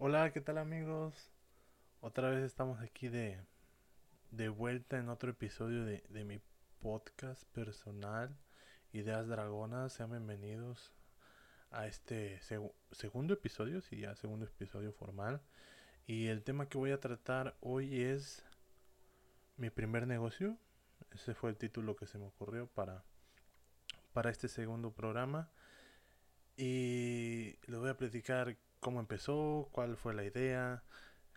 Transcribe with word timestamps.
Hola, 0.00 0.32
¿qué 0.32 0.40
tal 0.40 0.58
amigos? 0.58 1.32
Otra 2.00 2.30
vez 2.30 2.44
estamos 2.44 2.80
aquí 2.80 3.08
de, 3.08 3.40
de 4.30 4.48
vuelta 4.48 4.96
en 4.96 5.08
otro 5.08 5.32
episodio 5.32 5.84
de, 5.84 6.04
de 6.08 6.22
mi 6.22 6.40
podcast 6.78 7.42
personal, 7.46 8.32
Ideas 8.92 9.26
Dragonas. 9.26 9.94
Sean 9.94 10.10
bienvenidos 10.10 10.92
a 11.72 11.88
este 11.88 12.40
segundo 12.92 13.34
episodio, 13.34 13.80
sí, 13.80 13.98
ya 13.98 14.14
segundo 14.14 14.46
episodio 14.46 14.92
formal. 14.92 15.42
Y 16.06 16.28
el 16.28 16.44
tema 16.44 16.68
que 16.68 16.78
voy 16.78 16.92
a 16.92 17.00
tratar 17.00 17.56
hoy 17.60 18.00
es 18.00 18.44
mi 19.56 19.68
primer 19.68 20.06
negocio. 20.06 20.56
Ese 21.10 21.34
fue 21.34 21.50
el 21.50 21.56
título 21.56 21.96
que 21.96 22.06
se 22.06 22.18
me 22.18 22.26
ocurrió 22.26 22.68
para, 22.68 23.02
para 24.12 24.30
este 24.30 24.46
segundo 24.46 24.92
programa. 24.92 25.50
Y 26.56 27.58
les 27.66 27.80
voy 27.80 27.90
a 27.90 27.96
platicar 27.96 28.56
cómo 28.80 29.00
empezó, 29.00 29.68
cuál 29.72 29.96
fue 29.96 30.14
la 30.14 30.24
idea, 30.24 30.82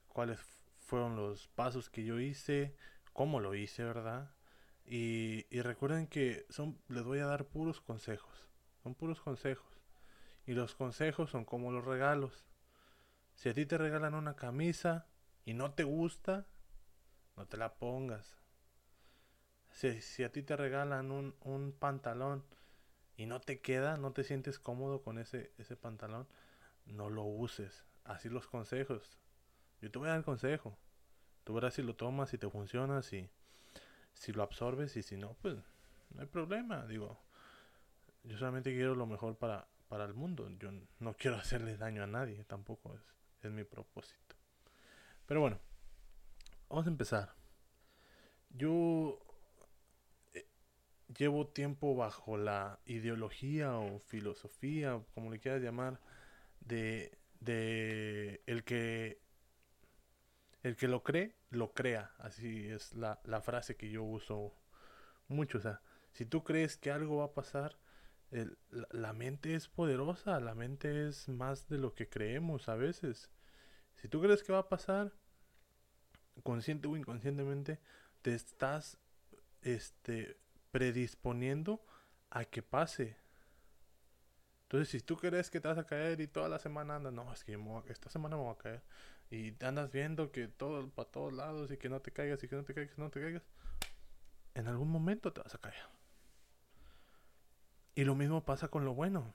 cuáles 0.07 0.39
fueron 0.79 1.16
los 1.16 1.47
pasos 1.49 1.89
que 1.89 2.03
yo 2.03 2.20
hice, 2.20 2.75
cómo 3.13 3.39
lo 3.39 3.55
hice, 3.55 3.83
¿verdad? 3.83 4.31
Y, 4.85 5.45
y 5.49 5.61
recuerden 5.61 6.07
que 6.07 6.45
son, 6.49 6.80
les 6.88 7.03
voy 7.03 7.19
a 7.19 7.25
dar 7.25 7.45
puros 7.45 7.81
consejos, 7.81 8.49
son 8.83 8.95
puros 8.95 9.21
consejos. 9.21 9.67
Y 10.45 10.53
los 10.53 10.75
consejos 10.75 11.30
son 11.30 11.45
como 11.45 11.71
los 11.71 11.85
regalos. 11.85 12.45
Si 13.35 13.47
a 13.49 13.53
ti 13.53 13.66
te 13.66 13.77
regalan 13.77 14.16
una 14.16 14.35
camisa 14.35 15.08
y 15.45 15.53
no 15.53 15.71
te 15.73 15.83
gusta, 15.83 16.47
no 17.38 17.47
te 17.47 17.58
la 17.58 17.75
pongas. 17.75 18.38
Si, 19.69 20.02
si 20.02 20.23
a 20.23 20.31
ti 20.31 20.44
te 20.44 20.55
regalan 20.58 21.11
un, 21.11 21.35
un 21.41 21.71
pantalón 21.71 22.44
y 23.16 23.25
no 23.27 23.39
te 23.39 23.61
queda, 23.61 23.97
no 23.97 24.11
te 24.11 24.23
sientes 24.23 24.59
cómodo 24.59 25.02
con 25.03 25.17
ese, 25.17 25.53
ese 25.58 25.75
pantalón, 25.77 26.27
no 26.85 27.09
lo 27.09 27.23
uses. 27.23 27.85
Así 28.03 28.30
los 28.30 28.48
consejos. 28.48 29.17
Yo 29.81 29.91
te 29.91 29.99
voy 29.99 30.08
a 30.08 30.12
dar 30.12 30.20
el 30.20 30.26
consejo. 30.26 30.77
Tú 31.44 31.53
verás 31.53 31.73
si 31.73 31.81
lo 31.81 31.95
tomas, 31.95 32.30
si 32.30 32.38
te 32.38 32.50
funciona, 32.50 33.02
si, 33.02 33.30
si 34.14 34.31
lo 34.31 34.44
absorbes 34.44 34.95
y 34.97 35.03
si 35.03 35.17
no, 35.17 35.36
pues 35.42 35.58
no 36.11 36.22
hay 36.22 36.28
problema. 36.28 36.86
Digo, 36.86 37.20
yo 38.23 38.38
solamente 38.38 38.73
quiero 38.73 38.95
lo 38.95 39.05
mejor 39.05 39.38
para, 39.38 39.67
para 39.88 40.05
el 40.05 40.14
mundo. 40.14 40.50
Yo 40.59 40.70
no 41.00 41.14
quiero 41.17 41.38
hacerle 41.38 41.78
daño 41.78 42.03
a 42.03 42.08
nadie, 42.08 42.44
tampoco 42.44 42.94
es, 42.95 43.02
es 43.42 43.52
mi 43.52 43.64
propósito. 43.64 44.36
Pero 45.25 45.42
bueno, 45.42 45.59
vamos 46.70 46.86
a 46.86 46.89
empezar. 46.89 47.36
Yo 48.50 49.20
eh, 50.33 50.45
llevo 51.17 51.48
tiempo 51.48 51.95
bajo 51.95 52.38
la 52.38 52.80
ideología 52.86 53.77
o 53.77 54.00
filosofía, 54.00 55.02
como 55.14 55.31
le 55.31 55.39
quieras 55.39 55.61
llamar, 55.61 56.00
de, 56.62 57.17
de 57.40 58.42
el 58.45 58.64
que 58.64 59.20
el 60.64 60.76
que 60.76 60.88
lo 60.88 61.04
cree, 61.04 61.36
lo 61.50 61.73
crea. 61.73 62.14
Así 62.20 62.67
es 62.67 62.94
la, 62.94 63.20
la 63.26 63.42
frase 63.42 63.76
que 63.76 63.90
yo 63.90 64.04
uso 64.04 64.54
mucho. 65.28 65.58
O 65.58 65.62
sea, 65.62 65.82
si 66.14 66.26
tú 66.26 66.44
crees 66.44 66.78
que 66.78 66.92
algo 66.92 67.17
va 67.17 67.26
a 67.26 67.34
pasar, 67.34 67.78
el, 68.32 68.58
la, 68.70 68.88
la, 68.92 69.14
mente 69.14 69.56
es 69.56 69.67
poderosa, 69.67 70.39
la 70.39 70.56
mente 70.56 71.08
es 71.08 71.28
más 71.28 71.67
de 71.67 71.78
lo 71.78 71.94
que 71.94 72.09
creemos 72.09 72.70
a 72.70 72.76
veces. 72.76 73.32
Si 73.95 74.08
tú 74.08 74.22
crees 74.22 74.44
que 74.44 74.54
va 74.54 74.59
a 74.59 74.70
pasar, 74.70 75.14
consciente 76.44 76.88
o 76.88 76.95
inconscientemente, 76.95 77.80
te 78.22 78.34
estás 78.34 78.98
este, 79.62 80.38
predisponiendo 80.72 81.84
a 82.30 82.45
que 82.45 82.62
pase. 82.62 83.17
Entonces, 84.72 84.88
si 84.88 85.02
tú 85.02 85.17
crees 85.17 85.50
que 85.50 85.59
te 85.59 85.67
vas 85.67 85.77
a 85.77 85.86
caer 85.86 86.22
y 86.22 86.27
toda 86.27 86.47
la 86.47 86.58
semana 86.58 86.95
andas, 86.95 87.11
no, 87.11 87.33
es 87.33 87.44
que 87.44 87.59
esta 87.89 88.09
semana 88.09 88.38
me 88.38 88.44
voy 88.44 88.53
a 88.53 88.58
caer. 88.58 88.81
Y 89.30 89.53
andas 89.66 89.91
viendo 89.91 90.31
que 90.31 90.47
todo, 90.47 90.89
para 90.91 91.09
todos 91.09 91.33
lados 91.33 91.69
y 91.72 91.77
que 91.77 91.89
no 91.89 92.00
te 92.00 92.11
caigas 92.14 92.41
y 92.41 92.47
que 92.47 92.55
no 92.55 92.64
te 92.64 92.73
caigas, 92.73 92.97
no 92.97 93.09
te 93.09 93.19
caigas. 93.19 93.44
En 94.53 94.69
algún 94.69 94.89
momento 94.89 95.33
te 95.33 95.42
vas 95.42 95.54
a 95.54 95.58
caer. 95.58 95.83
Y 97.95 98.05
lo 98.05 98.15
mismo 98.15 98.45
pasa 98.45 98.70
con 98.70 98.86
lo 98.86 98.93
bueno. 98.93 99.33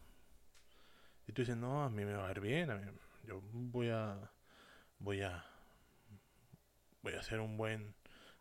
Y 1.26 1.32
tú 1.32 1.42
dices, 1.42 1.58
no, 1.58 1.84
a 1.84 1.90
mí 1.90 2.06
me 2.06 2.14
va 2.14 2.28
a 2.28 2.30
ir 2.30 2.40
bien, 2.40 2.70
a 2.70 2.76
mí, 2.76 2.90
yo 3.24 3.42
voy 3.52 3.90
a, 3.90 4.30
voy 5.00 5.20
a, 5.20 5.44
voy 7.02 7.12
a 7.12 7.22
ser 7.22 7.40
un 7.40 7.58
buen, 7.58 7.94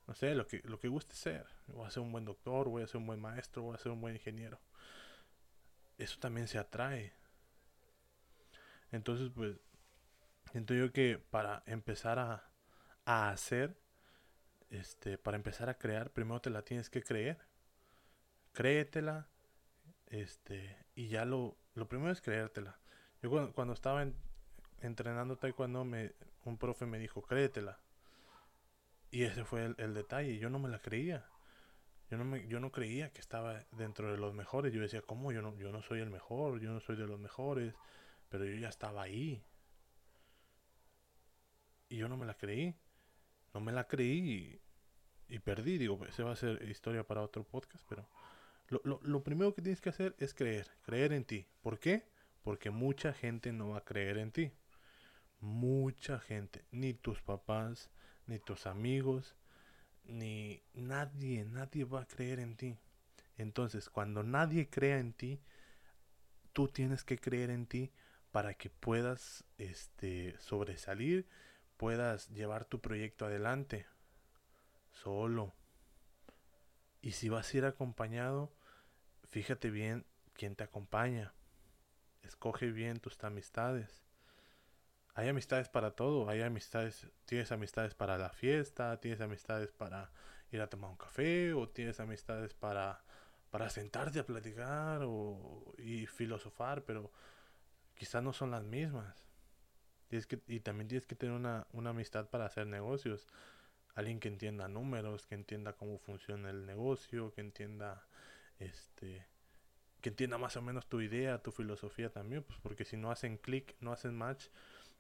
no 0.08 0.16
sé, 0.16 0.34
lo 0.34 0.48
que, 0.48 0.62
lo 0.64 0.80
que 0.80 0.88
guste 0.88 1.14
ser. 1.14 1.46
Voy 1.68 1.86
a 1.88 1.92
ser 1.92 2.04
un 2.04 2.14
buen 2.14 2.24
doctor, 2.24 2.70
voy 2.70 2.84
a 2.84 2.88
ser 2.88 2.98
un 2.98 3.08
buen 3.08 3.20
maestro, 3.20 3.64
voy 3.64 3.76
a 3.76 3.80
ser 3.80 3.92
un 3.92 4.00
buen 4.00 4.16
ingeniero 4.16 4.62
eso 6.06 6.20
también 6.20 6.48
se 6.48 6.58
atrae. 6.58 7.14
Entonces, 8.92 9.32
pues, 9.34 9.58
siento 10.52 10.74
yo 10.74 10.92
que 10.94 11.20
para 11.30 11.64
empezar 11.66 12.20
a, 12.20 12.50
a 13.06 13.30
hacer, 13.30 13.78
este, 14.70 15.18
para 15.18 15.38
empezar 15.38 15.70
a 15.70 15.78
crear, 15.78 16.12
primero 16.12 16.42
te 16.42 16.50
la 16.50 16.64
tienes 16.64 16.90
que 16.90 17.04
creer. 17.04 17.38
Créetela, 18.54 19.28
este, 20.08 20.78
y 20.96 21.10
ya 21.10 21.26
lo, 21.26 21.58
lo 21.74 21.88
primero 21.88 22.12
es 22.12 22.22
creértela. 22.22 22.80
Yo 23.22 23.30
cuando, 23.30 23.54
cuando 23.54 23.74
estaba 23.74 24.02
en, 24.04 24.16
entrenando 24.82 25.38
taekwondo, 25.38 25.84
me, 25.84 26.14
un 26.44 26.58
profe 26.58 26.86
me 26.86 27.00
dijo, 27.00 27.22
créetela. 27.22 27.80
Y 29.12 29.24
ese 29.24 29.44
fue 29.44 29.66
el, 29.66 29.76
el 29.78 29.94
detalle, 29.94 30.38
yo 30.38 30.50
no 30.50 30.60
me 30.60 30.70
la 30.70 30.80
creía. 30.80 31.26
Yo 32.10 32.18
no, 32.18 32.26
me, 32.26 32.48
yo 32.48 32.60
no 32.60 32.72
creía 32.72 33.12
que 33.12 33.20
estaba 33.20 33.66
dentro 33.72 34.12
de 34.12 34.18
los 34.18 34.34
mejores. 34.34 34.74
Yo 34.74 34.82
decía, 34.82 35.02
¿cómo? 35.02 35.32
Yo 35.32 35.42
no, 35.42 35.56
yo 35.58 35.72
no 35.72 35.82
soy 35.82 36.02
el 36.02 36.10
mejor, 36.10 36.60
yo 36.60 36.72
no 36.72 36.80
soy 36.80 36.96
de 36.96 37.08
los 37.08 37.20
mejores. 37.20 37.74
Pero 38.30 38.46
yo 38.46 38.56
ya 38.56 38.70
estaba 38.70 39.04
ahí. 39.04 39.44
Y 41.90 41.98
yo 41.98 42.08
no 42.08 42.18
me 42.18 42.26
la 42.26 42.36
creí. 42.36 42.76
No 43.54 43.62
me 43.62 43.72
la 43.72 43.88
creí 43.88 44.60
y, 45.28 45.40
perdí. 45.40 45.78
Digo, 45.78 46.06
esa 46.06 46.24
va 46.24 46.34
a 46.34 46.36
ser 46.36 46.62
historia 46.70 47.06
para 47.06 47.22
otro 47.22 47.44
podcast. 47.44 47.84
Pero 47.88 48.08
lo, 48.68 48.82
lo, 48.84 49.00
lo 49.04 49.24
primero 49.24 49.54
que 49.56 49.62
tienes 49.62 49.82
que 49.82 49.90
hacer 49.90 50.16
es 50.20 50.34
creer. 50.34 50.68
Creer 50.84 51.14
en 51.14 51.26
ti. 51.26 51.48
¿Por 51.62 51.80
qué? 51.80 52.08
Porque 52.44 52.70
mucha 52.70 53.14
gente 53.14 53.52
no 53.52 53.70
va 53.70 53.80
a 53.80 53.86
creer 53.86 54.18
en 54.20 54.32
ti. 54.32 54.52
Mucha 55.40 56.20
gente. 56.20 56.66
Ni 56.72 56.94
tus 56.94 57.22
papás, 57.22 57.90
ni 58.28 58.40
tus 58.40 58.68
amigos, 58.68 59.36
ni 60.06 60.62
nadie, 60.74 61.46
nadie 61.46 61.86
va 61.86 62.02
a 62.02 62.08
creer 62.08 62.40
en 62.40 62.56
ti. 62.56 62.78
Entonces, 63.38 63.90
cuando 63.90 64.24
nadie 64.24 64.70
crea 64.70 65.00
en 65.00 65.14
ti, 65.14 65.42
tú 66.54 66.68
tienes 66.68 67.04
que 67.04 67.18
creer 67.18 67.50
en 67.50 67.66
ti 67.66 67.92
para 68.32 68.54
que 68.54 68.70
puedas 68.70 69.44
este 69.58 70.38
sobresalir, 70.40 71.28
puedas 71.78 72.30
llevar 72.30 72.66
tu 72.66 72.80
proyecto 72.80 73.26
adelante 73.26 73.86
solo. 74.92 75.54
Y 77.02 77.12
si 77.12 77.30
vas 77.30 77.54
a 77.54 77.58
ir 77.58 77.66
acompañado, 77.66 78.52
fíjate 79.30 79.70
bien 79.70 80.06
quién 80.34 80.56
te 80.56 80.64
acompaña. 80.64 81.34
Escoge 82.24 82.72
bien 82.72 83.00
tus 83.00 83.22
amistades 83.24 84.05
hay 85.16 85.30
amistades 85.30 85.70
para 85.70 85.92
todo, 85.92 86.30
hay 86.30 86.42
amistades, 86.42 87.08
tienes 87.26 87.52
amistades 87.54 87.96
para 87.96 88.18
la 88.18 88.30
fiesta, 88.30 89.00
tienes 89.00 89.22
amistades 89.22 89.72
para 89.72 90.12
ir 90.52 90.62
a 90.62 90.68
tomar 90.68 90.92
un 90.92 90.98
café, 90.98 91.54
o 91.54 91.70
tienes 91.70 92.02
amistades 92.02 92.54
para, 92.54 93.02
para 93.50 93.70
sentarte 93.70 94.20
a 94.20 94.26
platicar 94.26 95.04
o, 95.04 95.74
y 95.78 96.06
filosofar, 96.06 96.84
pero 96.84 97.12
quizás 97.96 98.22
no 98.24 98.34
son 98.34 98.52
las 98.52 98.66
mismas. 98.66 99.26
Tienes 100.10 100.28
que, 100.28 100.42
y 100.48 100.60
también 100.60 100.90
tienes 100.90 101.08
que 101.08 101.16
tener 101.16 101.34
una, 101.34 101.66
una 101.72 101.92
amistad 101.92 102.30
para 102.30 102.46
hacer 102.46 102.68
negocios. 102.68 103.26
Alguien 103.96 104.20
que 104.20 104.28
entienda 104.28 104.68
números, 104.68 105.26
que 105.26 105.36
entienda 105.36 105.74
cómo 105.74 105.98
funciona 105.98 106.50
el 106.50 106.66
negocio, 106.66 107.34
que 107.34 107.40
entienda 107.40 108.06
este 108.60 109.26
que 110.02 110.10
entienda 110.10 110.38
más 110.38 110.56
o 110.56 110.62
menos 110.62 110.88
tu 110.88 111.02
idea, 111.02 111.42
tu 111.42 111.52
filosofía 111.52 112.12
también, 112.12 112.44
pues 112.44 112.60
porque 112.60 112.86
si 112.86 112.96
no 112.96 113.10
hacen 113.10 113.38
clic, 113.38 113.76
no 113.80 113.92
hacen 113.92 114.16
match, 114.16 114.50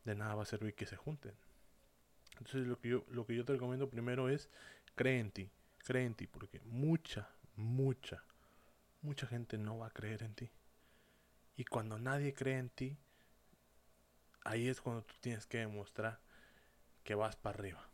de 0.06 0.16
nada 0.16 0.36
va 0.36 0.44
a 0.44 0.48
servir 0.48 0.76
que 0.76 0.86
se 0.86 0.96
junten. 0.96 1.34
Entonces 2.38 2.68
lo 2.68 2.80
que 2.80 2.90
yo, 2.90 3.06
lo 3.10 3.26
que 3.26 3.36
yo 3.36 3.44
te 3.44 3.54
recomiendo 3.54 3.90
primero 3.90 4.30
es 4.30 4.50
cree 4.96 5.20
en 5.20 5.32
ti, 5.32 5.50
cree 5.80 6.06
en 6.06 6.16
ti, 6.16 6.28
porque 6.28 6.62
mucha, 6.62 7.30
mucha, 7.56 8.24
mucha 9.02 9.28
gente 9.28 9.58
no 9.58 9.78
va 9.78 9.88
a 9.88 9.92
creer 9.92 10.24
en 10.24 10.36
ti. 10.36 10.50
Y 11.58 11.66
cuando 11.66 11.98
nadie 11.98 12.34
cree 12.34 12.58
en 12.58 12.70
ti, 12.70 12.98
ahí 14.44 14.68
es 14.68 14.82
cuando 14.82 15.04
tú 15.04 15.16
tienes 15.22 15.46
que 15.46 15.60
demostrar 15.60 16.20
que 17.04 17.16
vas 17.16 17.36
para 17.36 17.58
arriba. 17.58 17.88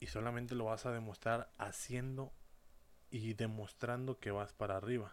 Y 0.00 0.06
solamente 0.06 0.54
lo 0.54 0.66
vas 0.66 0.86
a 0.86 0.92
demostrar 0.92 1.50
haciendo 1.58 2.32
y 3.10 3.34
demostrando 3.34 4.20
que 4.20 4.30
vas 4.30 4.52
para 4.52 4.76
arriba. 4.76 5.12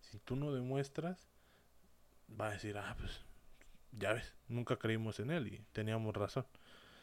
Si 0.00 0.18
tú 0.18 0.36
no 0.36 0.52
demuestras, 0.52 1.28
va 2.40 2.48
a 2.48 2.52
decir, 2.52 2.78
ah, 2.78 2.96
pues 2.98 3.20
ya 3.98 4.14
ves, 4.14 4.34
nunca 4.48 4.76
creímos 4.76 5.20
en 5.20 5.30
él 5.30 5.48
y 5.48 5.58
teníamos 5.72 6.14
razón. 6.14 6.46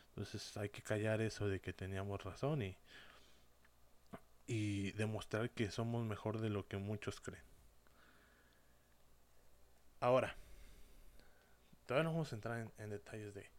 Entonces 0.09 0.55
hay 0.57 0.69
que 0.69 0.81
callar 0.81 1.21
eso 1.21 1.47
de 1.47 1.59
que 1.61 1.73
teníamos 1.73 2.23
razón 2.23 2.61
y, 2.61 2.77
y 4.47 4.91
demostrar 4.91 5.49
que 5.51 5.71
somos 5.71 6.05
mejor 6.05 6.39
de 6.39 6.49
lo 6.49 6.67
que 6.67 6.77
muchos 6.77 7.21
creen. 7.21 7.43
Ahora, 10.01 10.35
todavía 11.85 12.03
no 12.03 12.13
vamos 12.13 12.31
a 12.31 12.35
entrar 12.35 12.71
en, 12.77 12.89
detalles 12.89 13.33
de, 13.33 13.49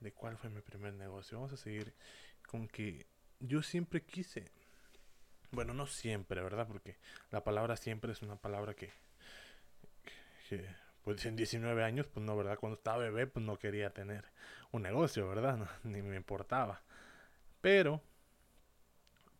de 0.00 0.12
cuál 0.12 0.36
fue 0.38 0.50
mi 0.50 0.60
primer 0.62 0.94
negocio. 0.94 1.38
Vamos 1.38 1.52
a 1.52 1.56
seguir 1.56 1.94
con 2.46 2.66
que 2.66 3.06
yo 3.38 3.62
siempre 3.62 4.02
quise. 4.02 4.50
Bueno, 5.52 5.74
no 5.74 5.86
siempre, 5.86 6.42
¿verdad? 6.42 6.66
Porque 6.66 6.96
la 7.30 7.44
palabra 7.44 7.76
siempre 7.76 8.12
es 8.12 8.22
una 8.22 8.36
palabra 8.36 8.74
que, 8.74 8.90
que 10.48 10.66
pues 11.04 11.24
en 11.26 11.36
19 11.36 11.82
años, 11.82 12.06
pues 12.06 12.24
no, 12.24 12.36
¿verdad? 12.36 12.58
Cuando 12.58 12.76
estaba 12.76 12.98
bebé, 12.98 13.26
pues 13.26 13.44
no 13.44 13.58
quería 13.58 13.90
tener 13.90 14.24
un 14.72 14.82
negocio, 14.82 15.28
¿verdad? 15.28 15.68
ni 15.84 16.02
me 16.02 16.16
importaba. 16.16 16.82
Pero, 17.60 18.02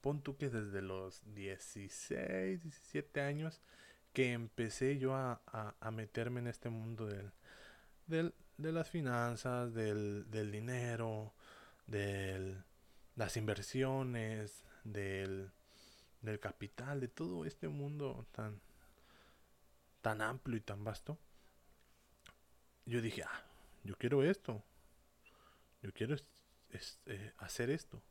pon 0.00 0.22
tú 0.22 0.36
que 0.36 0.48
desde 0.48 0.82
los 0.82 1.22
16, 1.34 2.62
17 2.62 3.20
años 3.20 3.60
que 4.12 4.32
empecé 4.32 4.98
yo 4.98 5.14
a, 5.14 5.40
a, 5.46 5.90
meterme 5.92 6.40
en 6.40 6.48
este 6.48 6.68
mundo 6.68 7.06
del, 7.06 7.30
del, 8.06 8.34
de 8.58 8.72
las 8.72 8.90
finanzas, 8.90 9.72
del, 9.72 10.28
del 10.30 10.50
dinero, 10.50 11.32
de 11.86 12.56
las 13.14 13.36
inversiones, 13.36 14.64
del, 14.82 15.50
del 16.22 16.40
capital, 16.40 17.00
de 17.00 17.08
todo 17.08 17.44
este 17.44 17.68
mundo 17.68 18.26
tan, 18.32 18.60
tan 20.02 20.20
amplio 20.22 20.56
y 20.56 20.60
tan 20.60 20.82
vasto 20.82 21.18
yo 22.86 23.00
dije, 23.00 23.22
ah, 23.22 23.44
yo 23.84 23.96
quiero 23.96 24.22
esto. 24.22 24.62
Yo 25.82 25.92
quiero 25.92 26.16
eh, 27.06 27.32
hacer 27.38 27.70
esto. 27.70 28.02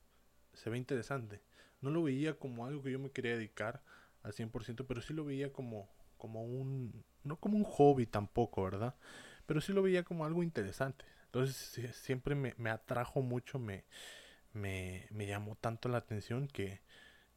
Se 0.53 0.69
ve 0.69 0.77
interesante. 0.77 1.41
No 1.81 1.89
lo 1.89 2.03
veía 2.03 2.37
como 2.37 2.65
algo 2.65 2.81
que 2.83 2.91
yo 2.91 2.99
me 2.99 3.11
quería 3.11 3.33
dedicar 3.33 3.81
al 4.23 4.33
100%, 4.33 4.85
pero 4.87 5.01
sí 5.01 5.13
lo 5.13 5.23
veía 5.25 5.53
como, 5.53 5.89
como 6.17 6.43
un, 6.43 7.05
no 7.23 7.37
como 7.39 7.57
un 7.57 7.63
hobby 7.63 8.05
tampoco, 8.05 8.63
¿verdad? 8.63 8.95
Pero 9.45 9.61
sí 9.61 9.73
lo 9.73 9.81
veía 9.81 10.03
como 10.03 10.25
algo 10.25 10.43
interesante. 10.43 11.05
Entonces 11.25 11.95
siempre 11.95 12.35
me, 12.35 12.55
me 12.57 12.69
atrajo 12.69 13.21
mucho, 13.21 13.59
me, 13.59 13.85
me, 14.53 15.07
me 15.11 15.27
llamó 15.27 15.55
tanto 15.55 15.89
la 15.89 15.99
atención 15.99 16.47
que 16.47 16.81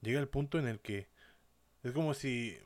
llega 0.00 0.18
el 0.18 0.28
punto 0.28 0.58
en 0.58 0.66
el 0.66 0.80
que 0.80 1.08
es 1.82 1.92
como 1.92 2.14
si 2.14 2.58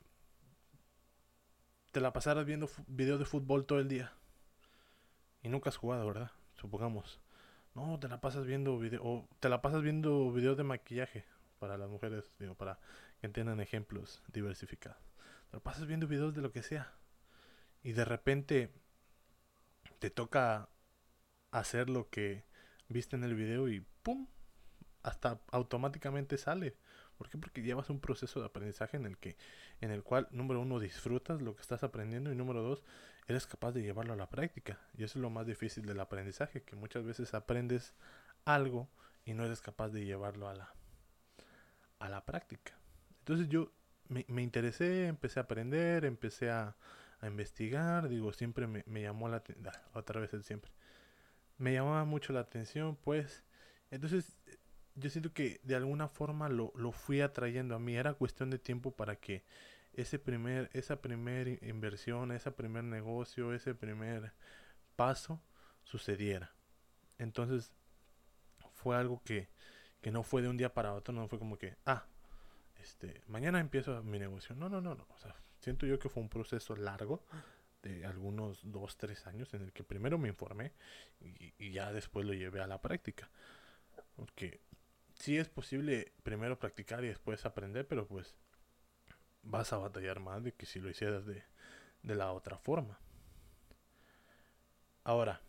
te 1.91 1.99
la 1.99 2.13
pasaras 2.13 2.45
viendo 2.45 2.69
videos 2.87 3.19
de 3.19 3.25
fútbol 3.25 3.65
todo 3.65 3.79
el 3.79 3.87
día 3.87 4.16
y 5.47 5.49
nunca 5.49 5.69
has 5.69 5.77
jugado, 5.77 6.05
¿verdad? 6.05 6.31
Supongamos. 6.55 7.21
No, 7.73 7.97
te 7.99 8.09
la 8.09 8.19
pasas 8.19 8.45
viendo 8.45 8.77
video, 8.77 9.01
o 9.01 9.29
te 9.39 9.47
la 9.47 9.61
pasas 9.61 9.81
viendo 9.81 10.29
videos 10.33 10.57
de 10.57 10.63
maquillaje 10.63 11.23
para 11.57 11.77
las 11.77 11.89
mujeres, 11.89 12.29
digo, 12.37 12.53
para 12.55 12.79
que 13.21 13.27
entiendan 13.27 13.61
ejemplos 13.61 14.21
diversificados. 14.27 15.01
Te 15.49 15.57
la 15.57 15.63
pasas 15.63 15.87
viendo 15.87 16.05
videos 16.05 16.35
de 16.35 16.41
lo 16.41 16.51
que 16.51 16.63
sea. 16.63 16.93
Y 17.81 17.93
de 17.93 18.03
repente 18.03 18.73
te 19.99 20.09
toca 20.09 20.67
hacer 21.51 21.89
lo 21.89 22.09
que 22.09 22.43
viste 22.89 23.15
en 23.15 23.23
el 23.23 23.33
video 23.33 23.69
y 23.69 23.85
¡pum! 24.03 24.27
Hasta 25.01 25.39
automáticamente 25.51 26.37
sale. 26.37 26.75
¿Por 27.17 27.29
qué? 27.29 27.37
Porque 27.37 27.61
llevas 27.61 27.89
un 27.89 28.01
proceso 28.01 28.41
de 28.41 28.47
aprendizaje 28.47 28.97
en 28.97 29.05
el 29.05 29.17
que, 29.17 29.37
en 29.79 29.91
el 29.91 30.03
cual, 30.03 30.27
número 30.31 30.59
uno, 30.59 30.77
disfrutas 30.79 31.41
lo 31.41 31.55
que 31.55 31.61
estás 31.61 31.83
aprendiendo 31.83 32.33
y 32.33 32.35
número 32.35 32.61
dos, 32.61 32.83
eres 33.27 33.45
capaz 33.47 33.71
de 33.73 33.81
llevarlo 33.81 34.13
a 34.13 34.17
la 34.17 34.29
práctica. 34.29 34.79
Y 34.97 35.03
eso 35.03 35.19
es 35.19 35.21
lo 35.21 35.29
más 35.29 35.45
difícil 35.45 35.85
del 35.85 35.99
aprendizaje, 35.99 36.63
que 36.63 36.75
muchas 36.75 37.03
veces 37.03 37.33
aprendes 37.33 37.93
algo 38.45 38.87
y 39.25 39.33
no 39.33 39.45
eres 39.45 39.61
capaz 39.61 39.89
de 39.89 40.05
llevarlo 40.05 40.47
a 40.47 40.55
la, 40.55 40.73
a 41.99 42.09
la 42.09 42.25
práctica. 42.25 42.73
Entonces 43.19 43.49
yo 43.49 43.71
me, 44.07 44.25
me 44.29 44.41
interesé, 44.41 45.07
empecé 45.07 45.39
a 45.39 45.43
aprender, 45.43 46.05
empecé 46.05 46.49
a, 46.49 46.75
a 47.19 47.27
investigar, 47.27 48.07
digo, 48.09 48.31
siempre 48.33 48.67
me, 48.67 49.01
llamó 49.01 49.27
la 49.27 49.37
atención, 49.37 49.73
otra 49.93 50.21
vez 50.21 50.31
siempre, 50.43 50.71
me 51.57 51.73
llamaba 51.73 52.05
mucho 52.05 52.33
la 52.33 52.41
atención, 52.41 52.95
pues, 52.95 53.43
entonces 53.91 54.37
yo 54.95 55.09
siento 55.09 55.33
que 55.33 55.59
de 55.63 55.75
alguna 55.75 56.07
forma 56.07 56.49
lo, 56.49 56.71
lo 56.75 56.91
fui 56.91 57.21
atrayendo 57.21 57.75
a 57.75 57.79
mí. 57.79 57.95
Era 57.95 58.15
cuestión 58.15 58.49
de 58.49 58.57
tiempo 58.59 58.91
para 58.91 59.15
que 59.15 59.43
ese 59.97 60.19
primer, 60.19 60.69
esa 60.73 61.01
primera 61.01 61.49
inversión, 61.67 62.31
ese 62.31 62.51
primer 62.51 62.83
negocio, 62.83 63.53
ese 63.53 63.73
primer 63.73 64.31
paso 64.95 65.41
sucediera. 65.83 66.53
Entonces 67.17 67.73
fue 68.75 68.95
algo 68.95 69.21
que, 69.25 69.49
que 70.01 70.11
no 70.11 70.21
fue 70.21 70.43
de 70.43 70.49
un 70.49 70.57
día 70.57 70.73
para 70.73 70.93
otro, 70.93 71.13
no 71.13 71.27
fue 71.27 71.39
como 71.39 71.57
que, 71.57 71.77
ah, 71.85 72.05
este, 72.79 73.23
mañana 73.27 73.59
empiezo 73.59 74.03
mi 74.03 74.19
negocio. 74.19 74.55
No, 74.55 74.69
no, 74.69 74.81
no, 74.81 74.93
no. 74.93 75.07
O 75.09 75.17
sea, 75.17 75.35
siento 75.59 75.87
yo 75.87 75.97
que 75.97 76.09
fue 76.09 76.21
un 76.21 76.29
proceso 76.29 76.75
largo 76.75 77.25
de 77.81 78.05
algunos 78.05 78.59
dos, 78.63 78.97
tres 78.97 79.25
años 79.25 79.51
en 79.55 79.63
el 79.63 79.73
que 79.73 79.83
primero 79.83 80.19
me 80.19 80.29
informé 80.29 80.73
y, 81.19 81.55
y 81.57 81.71
ya 81.71 81.91
después 81.91 82.23
lo 82.23 82.33
llevé 82.33 82.61
a 82.61 82.67
la 82.67 82.81
práctica. 82.83 83.31
Porque 84.15 84.61
sí 85.15 85.37
es 85.37 85.49
posible 85.49 86.13
primero 86.21 86.59
practicar 86.59 87.03
y 87.03 87.07
después 87.07 87.47
aprender, 87.47 87.87
pero 87.87 88.07
pues 88.07 88.35
vas 89.49 89.73
a 89.73 89.77
batallar 89.77 90.19
más 90.19 90.43
de 90.43 90.53
que 90.53 90.65
si 90.65 90.79
lo 90.79 90.89
hicieras 90.89 91.25
de, 91.25 91.43
de 92.03 92.15
la 92.15 92.31
otra 92.31 92.57
forma. 92.57 92.99
Ahora, 95.03 95.41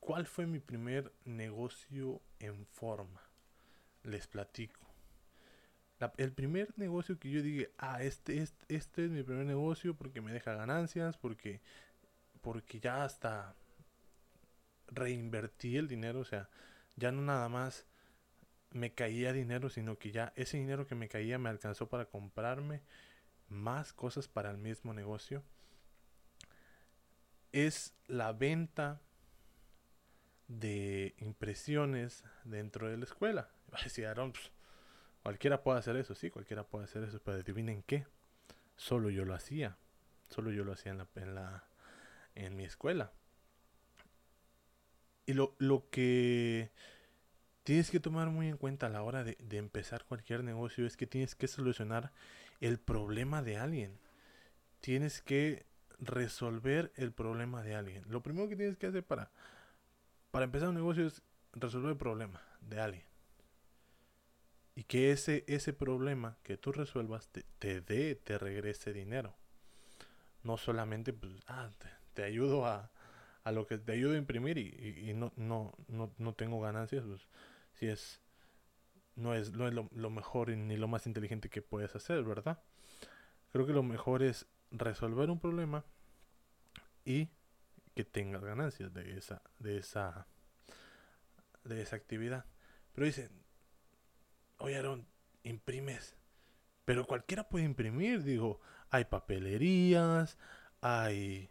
¿cuál 0.00 0.26
fue 0.26 0.46
mi 0.46 0.60
primer 0.60 1.12
negocio 1.24 2.22
en 2.38 2.66
forma? 2.66 3.20
Les 4.02 4.26
platico. 4.26 4.80
el 6.16 6.32
primer 6.32 6.72
negocio 6.78 7.18
que 7.18 7.30
yo 7.30 7.42
dije, 7.42 7.70
ah, 7.76 8.02
este, 8.02 8.38
este, 8.38 8.74
este 8.74 9.04
es 9.04 9.10
mi 9.10 9.22
primer 9.22 9.44
negocio 9.44 9.94
porque 9.94 10.22
me 10.22 10.32
deja 10.32 10.54
ganancias, 10.54 11.18
porque, 11.18 11.60
porque 12.40 12.80
ya 12.80 13.04
hasta 13.04 13.54
reinvertí 14.86 15.76
el 15.76 15.86
dinero, 15.86 16.20
o 16.20 16.24
sea, 16.24 16.48
ya 16.96 17.12
no 17.12 17.20
nada 17.20 17.50
más 17.50 17.86
me 18.70 18.92
caía 18.92 19.32
dinero, 19.32 19.68
sino 19.68 19.98
que 19.98 20.12
ya 20.12 20.32
ese 20.36 20.56
dinero 20.56 20.86
que 20.86 20.94
me 20.94 21.08
caía 21.08 21.38
me 21.38 21.48
alcanzó 21.50 21.88
para 21.88 22.06
comprarme 22.06 22.82
más 23.48 23.92
cosas 23.92 24.28
para 24.28 24.50
el 24.50 24.58
mismo 24.58 24.94
negocio. 24.94 25.42
Es 27.52 27.94
la 28.06 28.32
venta 28.32 29.00
de 30.46 31.14
impresiones 31.18 32.24
dentro 32.44 32.88
de 32.88 32.96
la 32.96 33.04
escuela. 33.04 33.50
Decía 33.84 34.14
pues, 34.14 34.52
cualquiera 35.22 35.62
puede 35.62 35.78
hacer 35.78 35.96
eso, 35.96 36.14
sí, 36.14 36.30
cualquiera 36.30 36.64
puede 36.64 36.84
hacer 36.84 37.04
eso, 37.04 37.20
pero 37.22 37.38
adivinen 37.38 37.82
qué, 37.82 38.06
solo 38.76 39.10
yo 39.10 39.24
lo 39.24 39.34
hacía, 39.34 39.76
solo 40.28 40.52
yo 40.52 40.64
lo 40.64 40.72
hacía 40.72 40.92
en 40.92 40.98
la, 40.98 41.08
en, 41.16 41.34
la, 41.34 41.64
en 42.34 42.56
mi 42.56 42.64
escuela. 42.64 43.12
Y 45.26 45.34
lo, 45.34 45.54
lo 45.58 45.88
que 45.90 46.72
tienes 47.64 47.90
que 47.90 48.00
tomar 48.00 48.28
muy 48.28 48.48
en 48.48 48.56
cuenta 48.56 48.86
a 48.86 48.90
la 48.90 49.02
hora 49.02 49.24
de, 49.24 49.36
empezar 49.50 50.04
cualquier 50.04 50.44
negocio 50.44 50.86
es 50.86 50.96
que 50.96 51.06
tienes 51.06 51.34
que 51.34 51.48
solucionar 51.48 52.12
el 52.60 52.78
problema 52.78 53.42
de 53.42 53.58
alguien. 53.58 53.98
Tienes 54.80 55.20
que 55.22 55.66
resolver 55.98 56.92
el 56.96 57.12
problema 57.12 57.62
de 57.62 57.74
alguien. 57.74 58.04
Lo 58.08 58.22
primero 58.22 58.48
que 58.48 58.56
tienes 58.56 58.76
que 58.76 58.86
hacer 58.86 59.04
para, 59.04 59.30
para 60.30 60.46
empezar 60.46 60.68
un 60.68 60.74
negocio 60.74 61.06
es 61.06 61.22
resolver 61.52 61.90
el 61.90 61.98
problema 61.98 62.42
de 62.60 62.80
alguien. 62.80 63.04
Y 64.74 64.84
que 64.84 65.10
ese, 65.10 65.44
ese 65.46 65.72
problema 65.72 66.38
que 66.42 66.56
tú 66.56 66.72
resuelvas 66.72 67.28
te, 67.28 67.44
te 67.58 67.80
dé, 67.80 68.14
te 68.14 68.38
regrese 68.38 68.92
dinero. 68.92 69.36
No 70.42 70.56
solamente, 70.56 71.12
pues, 71.12 71.34
ah, 71.46 71.68
te 72.14 72.22
ayudo 72.22 72.66
a, 72.66 72.90
a 73.44 73.52
lo 73.52 73.66
que 73.66 73.78
te 73.78 73.92
ayudo 73.92 74.14
a 74.14 74.18
imprimir 74.18 74.58
y, 74.58 75.12
no, 75.14 75.32
no, 75.36 75.72
no, 75.88 76.12
no, 76.18 76.34
tengo 76.34 76.60
ganancias, 76.60 77.04
pues 77.04 77.26
si 77.80 77.88
es 77.88 78.20
no 79.16 79.34
es, 79.34 79.52
no 79.52 79.66
es 79.66 79.74
lo, 79.74 80.10
mejor 80.10 80.50
ni 80.50 80.76
lo 80.76 80.86
más 80.86 81.06
inteligente 81.06 81.48
que 81.48 81.62
puedes 81.62 81.94
hacer, 81.96 82.22
¿verdad? 82.22 82.62
Creo 83.52 83.66
que 83.66 83.72
lo 83.72 83.82
mejor 83.82 84.22
es 84.22 84.46
resolver 84.70 85.30
un 85.30 85.40
problema 85.40 85.84
y 87.04 87.28
que 87.94 88.04
tengas 88.04 88.42
ganancias 88.42 88.94
de 88.94 89.18
esa, 89.18 89.42
de 89.58 89.78
esa, 89.78 90.26
de 91.64 91.82
esa 91.82 91.96
actividad. 91.96 92.46
Pero 92.92 93.06
dicen, 93.06 93.30
oye 94.58 94.76
Aaron, 94.76 95.06
imprimes. 95.42 96.16
Pero 96.84 97.06
cualquiera 97.06 97.48
puede 97.48 97.64
imprimir, 97.64 98.22
digo, 98.22 98.60
hay 98.90 99.04
papelerías, 99.04 100.38
hay 100.80 101.50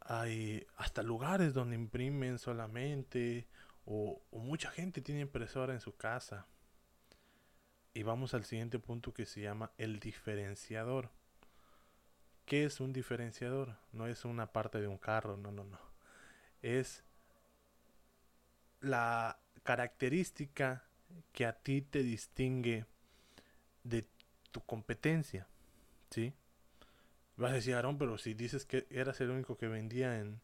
hay 0.00 0.66
hasta 0.76 1.04
lugares 1.04 1.54
donde 1.54 1.76
imprimen 1.76 2.38
solamente 2.38 3.46
o, 3.84 4.22
mucha 4.32 4.70
gente 4.70 5.00
tiene 5.00 5.22
impresora 5.22 5.72
en 5.72 5.80
su 5.80 5.96
casa. 5.96 6.46
Y 7.92 8.02
vamos 8.02 8.34
al 8.34 8.44
siguiente 8.44 8.78
punto 8.78 9.12
que 9.12 9.26
se 9.26 9.40
llama 9.40 9.72
el 9.78 9.98
diferenciador. 9.98 11.10
¿Qué 12.44 12.64
es 12.64 12.80
un 12.80 12.92
diferenciador? 12.92 13.76
No 13.92 14.06
es 14.06 14.24
una 14.24 14.52
parte 14.52 14.80
de 14.80 14.86
un 14.86 14.98
carro, 14.98 15.36
no, 15.36 15.50
no, 15.50 15.64
no. 15.64 15.78
Es 16.62 17.04
la 18.80 19.40
característica 19.62 20.84
que 21.32 21.46
a 21.46 21.52
ti 21.52 21.82
te 21.82 22.02
distingue 22.02 22.86
de 23.84 24.06
tu 24.52 24.60
competencia, 24.60 25.48
¿sí? 26.10 26.32
Vas 27.36 27.52
a 27.52 27.54
decir, 27.54 27.74
Aaron, 27.74 27.98
pero 27.98 28.18
si 28.18 28.34
dices 28.34 28.66
que 28.66 28.86
eras 28.90 29.20
el 29.20 29.30
único 29.30 29.56
que 29.56 29.66
vendía 29.68 30.18
en, 30.18 30.40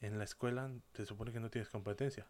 en 0.00 0.18
la 0.18 0.24
escuela 0.24 0.70
se 0.94 1.06
supone 1.06 1.32
que 1.32 1.40
no 1.40 1.50
tienes 1.50 1.68
competencia. 1.68 2.26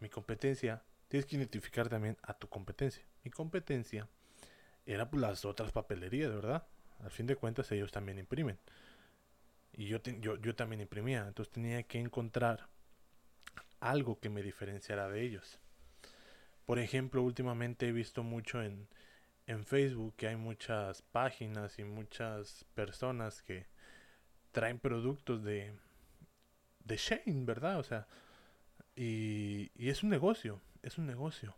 Mi 0.00 0.08
competencia, 0.08 0.82
tienes 1.08 1.26
que 1.26 1.36
identificar 1.36 1.88
también 1.88 2.16
a 2.22 2.34
tu 2.34 2.48
competencia. 2.48 3.04
Mi 3.24 3.30
competencia 3.30 4.08
era 4.86 5.10
pues, 5.10 5.20
las 5.20 5.44
otras 5.44 5.72
papelerías, 5.72 6.34
¿verdad? 6.34 6.66
Al 7.00 7.10
fin 7.10 7.26
de 7.26 7.36
cuentas 7.36 7.70
ellos 7.72 7.92
también 7.92 8.18
imprimen. 8.18 8.58
Y 9.72 9.86
yo, 9.86 10.02
yo, 10.02 10.36
yo 10.36 10.54
también 10.54 10.80
imprimía. 10.80 11.26
Entonces 11.26 11.52
tenía 11.52 11.82
que 11.82 11.98
encontrar 11.98 12.68
algo 13.80 14.18
que 14.18 14.28
me 14.28 14.42
diferenciara 14.42 15.08
de 15.08 15.22
ellos. 15.22 15.58
Por 16.66 16.78
ejemplo, 16.78 17.22
últimamente 17.22 17.88
he 17.88 17.92
visto 17.92 18.22
mucho 18.22 18.62
en, 18.62 18.88
en 19.46 19.64
Facebook 19.64 20.14
que 20.16 20.28
hay 20.28 20.36
muchas 20.36 21.02
páginas 21.02 21.78
y 21.78 21.84
muchas 21.84 22.64
personas 22.74 23.42
que 23.42 23.66
traen 24.52 24.78
productos 24.78 25.42
de, 25.44 25.72
de 26.84 26.96
Shane, 26.96 27.44
¿verdad? 27.44 27.78
O 27.78 27.82
sea, 27.82 28.06
y, 29.00 29.70
es 29.78 30.02
un 30.02 30.10
negocio, 30.10 30.60
es 30.82 30.98
un 30.98 31.06
negocio. 31.06 31.54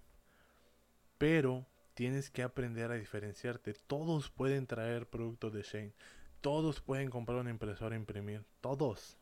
Pero 1.16 1.66
tienes 1.94 2.30
que 2.30 2.42
aprender 2.42 2.90
a 2.90 2.96
diferenciarte. 2.96 3.72
Todos 3.72 4.28
pueden 4.30 4.66
traer 4.66 5.08
productos 5.08 5.54
de 5.54 5.62
Shane. 5.62 5.94
Todos 6.42 6.82
pueden 6.82 7.08
comprar 7.08 7.38
una 7.38 7.50
impresora 7.50 7.96
e 7.96 7.98
imprimir. 7.98 8.44
Todos. 8.60 9.16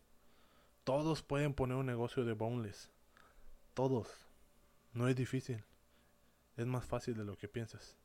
Todos 0.83 1.23
pueden 1.23 1.55
poner 1.55 1.77
un 1.77 1.87
negocio 1.87 2.25
de 2.25 2.33
boneless. 2.33 2.91
Todos. 3.75 4.27
No 4.93 5.07
es 5.07 5.15
difícil. 5.15 5.63
Es 6.57 6.67
más 6.67 6.85
fácil 6.85 7.17
de 7.17 7.25
lo 7.25 7.37
que 7.37 7.47
piensas. 7.47 7.97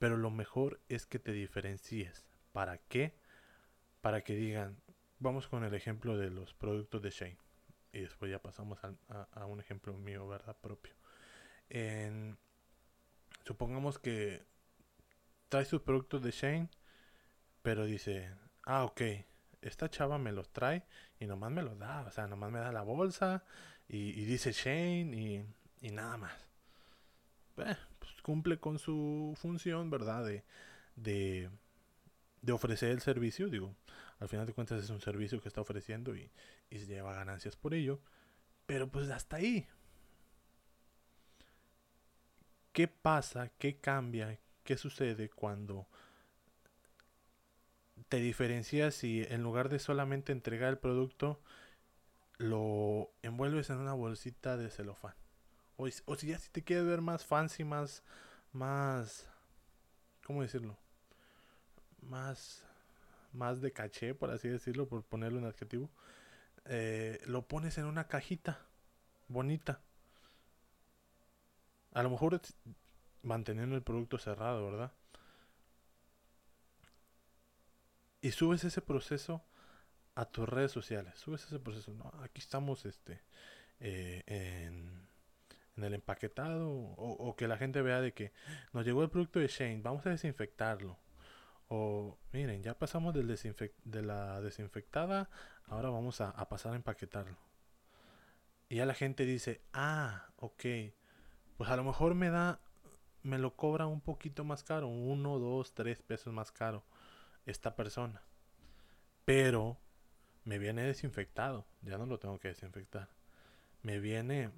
Pero 0.00 0.16
lo 0.16 0.30
mejor 0.30 0.80
es 0.88 1.06
que 1.06 1.20
te 1.20 1.30
diferencies. 1.30 2.26
¿Para 2.52 2.78
qué? 2.78 3.14
Para 4.00 4.22
que 4.22 4.34
digan, 4.34 4.76
vamos 5.20 5.46
con 5.46 5.62
el 5.62 5.74
ejemplo 5.74 6.16
de 6.16 6.30
los 6.30 6.54
productos 6.54 7.02
de 7.02 7.10
Shane. 7.10 7.51
Y 7.92 8.00
después 8.00 8.30
ya 8.30 8.40
pasamos 8.40 8.78
a, 8.82 9.46
un 9.46 9.60
ejemplo 9.60 9.92
mío, 9.94 10.26
¿verdad? 10.26 10.56
Propio. 10.60 10.94
supongamos 13.44 13.98
que 13.98 14.44
trae 15.48 15.64
sus 15.64 15.82
productos 15.82 16.22
de 16.22 16.30
Shane 16.30 16.70
pero 17.62 17.86
dice, 17.86 18.28
ah, 18.64 18.84
ok, 18.84 19.02
esta 19.62 19.88
chava 19.88 20.18
me 20.18 20.32
los 20.32 20.50
trae 20.52 20.84
y 21.20 21.26
nomás 21.26 21.50
me 21.52 21.62
los 21.62 21.78
da, 21.78 22.02
o 22.02 22.10
sea, 22.10 22.26
nomás 22.26 22.50
me 22.50 22.58
da 22.58 22.72
la 22.72 22.82
bolsa 22.82 23.44
y, 23.88 24.24
dice 24.24 24.52
Shane 24.52 25.46
y, 25.80 25.90
nada 25.90 26.16
más. 26.16 26.32
Eh, 27.58 27.76
pues 27.98 28.22
cumple 28.22 28.58
con 28.58 28.78
su 28.78 29.34
función, 29.36 29.90
¿verdad? 29.90 30.24
De, 30.24 30.44
de, 30.96 31.50
de, 32.40 32.52
ofrecer 32.52 32.90
el 32.90 33.00
servicio, 33.00 33.48
digo, 33.48 33.74
al 34.22 34.28
final 34.28 34.46
de 34.46 34.52
cuentas 34.52 34.82
es 34.82 34.90
un 34.90 35.00
servicio 35.00 35.40
que 35.40 35.48
está 35.48 35.60
ofreciendo 35.60 36.14
y, 36.14 36.30
y 36.70 36.78
se 36.78 36.86
lleva 36.86 37.12
ganancias 37.12 37.56
por 37.56 37.74
ello, 37.74 38.00
pero 38.66 38.88
pues 38.88 39.10
hasta 39.10 39.36
ahí. 39.36 39.66
¿Qué 42.72 42.86
pasa? 42.86 43.50
¿Qué 43.58 43.80
cambia? 43.80 44.38
¿Qué 44.62 44.76
sucede 44.76 45.28
cuando 45.28 45.88
te 48.08 48.18
diferencias 48.18 48.94
si 48.94 49.24
en 49.28 49.42
lugar 49.42 49.68
de 49.68 49.80
solamente 49.80 50.30
entregar 50.30 50.70
el 50.70 50.78
producto, 50.78 51.40
lo 52.38 53.10
envuelves 53.22 53.70
en 53.70 53.78
una 53.78 53.92
bolsita 53.92 54.56
de 54.56 54.70
celofán. 54.70 55.14
O, 55.76 55.88
o 56.04 56.16
si 56.16 56.28
ya 56.28 56.38
si 56.38 56.50
te 56.50 56.62
quieres 56.62 56.86
ver 56.86 57.00
más 57.00 57.24
fancy, 57.24 57.64
más, 57.64 58.04
más, 58.52 59.28
¿cómo 60.24 60.42
decirlo? 60.42 60.78
Más, 62.02 62.64
más 63.32 63.60
de 63.60 63.72
caché, 63.72 64.14
por 64.14 64.30
así 64.30 64.48
decirlo, 64.48 64.88
por 64.88 65.02
ponerle 65.04 65.38
un 65.38 65.46
adjetivo. 65.46 65.90
Eh, 66.66 67.20
lo 67.26 67.46
pones 67.46 67.78
en 67.78 67.86
una 67.86 68.08
cajita 68.08 68.60
bonita. 69.28 69.80
A 71.92 72.02
lo 72.02 72.10
mejor 72.10 72.40
manteniendo 73.22 73.76
el 73.76 73.82
producto 73.82 74.18
cerrado, 74.18 74.64
¿verdad? 74.70 74.92
y 78.22 78.30
subes 78.30 78.64
ese 78.64 78.80
proceso 78.80 79.42
a 80.14 80.24
tus 80.24 80.48
redes 80.48 80.70
sociales. 80.70 81.14
Subes 81.18 81.44
ese 81.44 81.58
proceso. 81.58 81.92
¿no? 81.92 82.10
Aquí 82.22 82.40
estamos 82.40 82.86
este, 82.86 83.20
eh, 83.80 84.22
en, 84.26 85.08
el 85.84 85.94
empaquetado. 85.94 86.70
O, 86.70 87.34
que 87.36 87.48
la 87.48 87.58
gente 87.58 87.82
vea 87.82 88.00
de 88.00 88.14
que 88.14 88.32
nos 88.72 88.86
llegó 88.86 89.02
el 89.02 89.10
producto 89.10 89.40
de 89.40 89.48
Shane. 89.48 89.80
Vamos 89.82 90.06
a 90.06 90.10
desinfectarlo. 90.10 90.96
O 91.74 92.18
miren, 92.34 92.62
ya 92.62 92.74
pasamos 92.74 93.14
del 93.14 93.34
de 93.84 94.02
la 94.02 94.42
desinfectada. 94.42 95.30
Ahora 95.64 95.88
vamos 95.88 96.20
a, 96.20 96.28
a, 96.28 96.46
pasar 96.46 96.74
a 96.74 96.76
empaquetarlo. 96.76 97.38
Y 98.68 98.76
ya 98.76 98.84
la 98.84 98.92
gente 98.92 99.24
dice, 99.24 99.62
ah, 99.72 100.26
ok. 100.36 100.64
Pues 101.56 101.70
a 101.70 101.76
lo 101.76 101.82
mejor 101.82 102.14
me 102.14 102.28
da, 102.28 102.60
me 103.22 103.38
lo 103.38 103.56
cobra 103.56 103.86
un 103.86 104.02
poquito 104.02 104.44
más 104.44 104.62
caro. 104.62 104.88
Uno, 104.88 105.38
dos, 105.38 105.72
tres 105.72 106.02
pesos 106.02 106.30
más 106.30 106.52
caro 106.52 106.84
esta 107.46 107.74
persona. 107.74 108.20
Pero 109.24 109.78
me 110.44 110.58
viene 110.58 110.82
desinfectado, 110.82 111.64
ya 111.80 111.96
no 111.96 112.04
lo 112.04 112.18
tengo 112.18 112.38
que 112.38 112.48
desinfectar. 112.48 113.08
Me 113.80 113.98
viene 113.98 114.50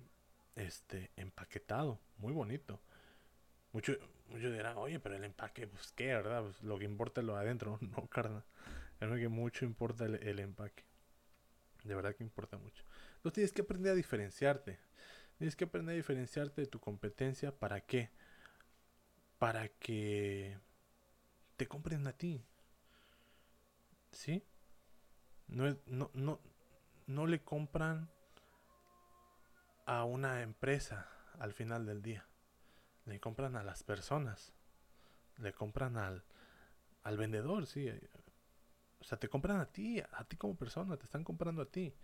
este 0.57 1.13
empaquetado, 1.15 2.01
muy 2.19 2.33
bonito. 2.33 2.81
Muchos 3.75 3.99
mucho 4.29 4.53
dirán, 4.53 4.77
oye, 4.77 5.01
pero 5.01 5.17
el 5.17 5.25
empaque, 5.25 5.67
pues 5.67 5.93
qué, 5.97 6.07
¿verdad? 6.07 6.45
Pues, 6.45 6.63
lo 6.63 6.79
que 6.79 6.85
importa 6.85 7.21
es 7.21 7.27
lo 7.27 7.37
adentro, 7.37 7.77
no, 7.83 8.07
carnal. 8.07 8.45
Creo 9.01 9.17
que 9.17 9.29
mucho 9.29 9.65
importa 9.65 10.07
el, 10.07 10.15
el, 10.15 10.39
empaque. 10.39 10.85
De 11.83 11.97
verdad 11.97 12.15
que 12.15 12.23
importa 12.23 12.57
mucho. 12.57 12.85
Entonces 13.17 13.35
tienes 13.35 13.53
que 13.53 13.63
aprender 13.63 13.93
a 13.93 13.97
diferenciarte. 13.97 14.79
Tienes 15.39 15.57
que 15.57 15.65
aprender 15.65 15.95
a 15.95 15.97
diferenciarte 15.97 16.61
de 16.61 16.69
tu 16.69 16.79
competencia. 16.79 17.51
¿Para 17.51 17.81
qué? 17.81 18.11
Para 19.39 19.69
que 19.69 20.57
te 21.57 21.67
compren 21.67 22.07
a 22.07 22.13
ti. 22.13 22.47
¿Sí? 24.13 24.45
No, 25.49 25.77
no, 25.87 26.13
no, 26.15 26.41
no 27.07 27.27
le 27.27 27.43
compran 27.43 28.09
a 29.85 30.05
una 30.05 30.43
empresa 30.43 31.09
al 31.41 31.53
final 31.53 31.87
del 31.87 32.01
día. 32.01 32.25
Le 33.07 33.21
compran 33.21 33.57
a 33.57 33.63
las 33.63 33.83
personas. 33.83 34.53
Le 35.39 35.53
compran 35.53 35.97
al, 35.97 36.25
al 37.03 37.17
vendedor, 37.17 37.67
sí. 37.67 37.89
O 39.01 39.05
sea, 39.05 39.19
te 39.19 39.29
compran 39.29 39.61
a 39.61 39.67
ti, 39.67 40.01
a 40.01 40.25
ti 40.25 40.37
como 40.37 40.57
persona, 40.57 40.97
te 40.97 41.05
están 41.05 41.25
comprando 41.25 41.63
a 41.63 41.71
ti. 41.71 41.95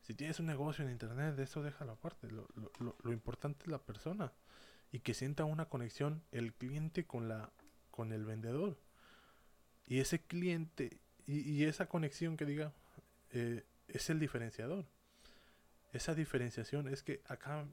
Si 0.00 0.14
tienes 0.14 0.40
un 0.40 0.46
negocio 0.46 0.84
en 0.84 0.90
internet, 0.90 1.38
eso 1.38 1.62
déjalo 1.62 1.92
aparte. 1.92 2.30
Lo, 2.30 2.48
lo, 2.78 2.96
lo 3.02 3.12
importante 3.12 3.64
es 3.64 3.68
la 3.68 3.78
persona. 3.82 4.32
Y 4.90 5.00
que 5.00 5.12
sienta 5.12 5.44
una 5.44 5.68
conexión 5.68 6.22
el 6.32 6.54
cliente 6.54 7.06
con 7.06 7.28
la 7.28 7.52
con 7.90 8.12
el 8.12 8.24
vendedor. 8.24 8.78
Y 9.84 9.98
ese 9.98 10.20
cliente 10.20 11.00
y, 11.26 11.64
esa 11.64 11.88
conexión 11.88 12.36
que 12.36 12.46
diga 12.46 12.72
eh, 13.32 13.64
es 13.88 14.08
el 14.08 14.20
diferenciador. 14.20 14.86
Esa 15.92 16.14
diferenciación 16.14 16.86
es 16.88 17.02
que 17.02 17.22
acá 17.26 17.66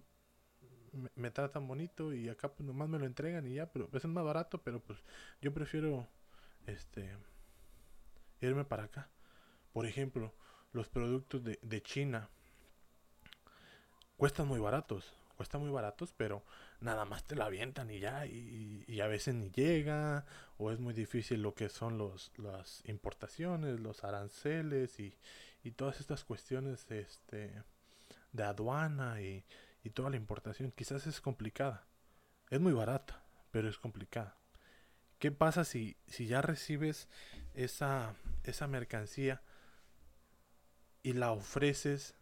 me, 1.16 1.32
tratan 1.32 1.68
bonito 1.68 2.14
y 2.14 2.30
acá 2.30 2.50
pues 2.54 2.66
nomás 2.66 2.90
me 2.90 3.00
lo 3.00 3.06
entregan 3.06 3.46
y 3.46 3.56
ya, 3.56 3.72
pero 3.72 3.90
es 3.92 4.06
más 4.06 4.24
barato, 4.24 4.62
pero 4.62 4.80
pues 4.80 5.00
yo 5.42 5.54
prefiero 5.54 6.08
este 6.68 7.18
irme 8.42 8.66
para 8.66 8.84
acá. 8.84 9.10
Por 9.74 9.86
ejemplo, 9.86 10.34
los 10.72 10.88
productos 10.90 11.44
de, 11.44 11.60
de 11.62 11.82
China 11.82 12.30
cuestan 14.18 14.48
muy 14.48 14.60
baratos 14.60 15.14
cuesta 15.36 15.58
muy 15.58 15.70
baratos, 15.70 16.14
pero 16.16 16.44
nada 16.80 17.06
más 17.06 17.24
te 17.26 17.36
la 17.36 17.46
avientan 17.46 17.92
y 17.92 18.00
ya, 18.00 18.26
y, 18.26 19.00
a 19.02 19.08
veces 19.08 19.36
ni 19.36 19.52
llega, 19.52 20.26
o 20.58 20.72
es 20.72 20.80
muy 20.80 20.94
difícil 20.94 21.42
lo 21.42 21.54
que 21.54 21.70
son 21.70 21.98
los, 21.98 22.32
las 22.38 22.82
importaciones, 22.86 23.80
los 23.80 24.04
aranceles 24.04 25.00
y, 25.00 25.18
y 25.64 25.72
todas 25.72 26.00
estas 26.00 26.24
cuestiones 26.24 26.90
este, 26.90 27.64
de 28.32 28.44
aduana 28.44 29.22
y, 29.22 29.46
y 29.86 29.92
toda 29.92 30.10
la 30.10 30.18
importación. 30.18 30.72
Quizás 30.72 31.06
es 31.08 31.22
complicada, 31.22 31.86
es 32.50 32.60
muy 32.60 32.74
barata, 32.74 33.24
pero 33.52 33.70
es 33.70 33.78
complicada. 33.78 34.36
¿Qué 35.20 35.32
pasa 35.32 35.64
si, 35.64 35.96
si 36.08 36.26
ya 36.26 36.42
recibes 36.42 37.08
esa, 37.54 38.16
esa 38.44 38.68
mercancía 38.68 39.42
y 41.04 41.14
la 41.14 41.32
ofreces 41.32 42.16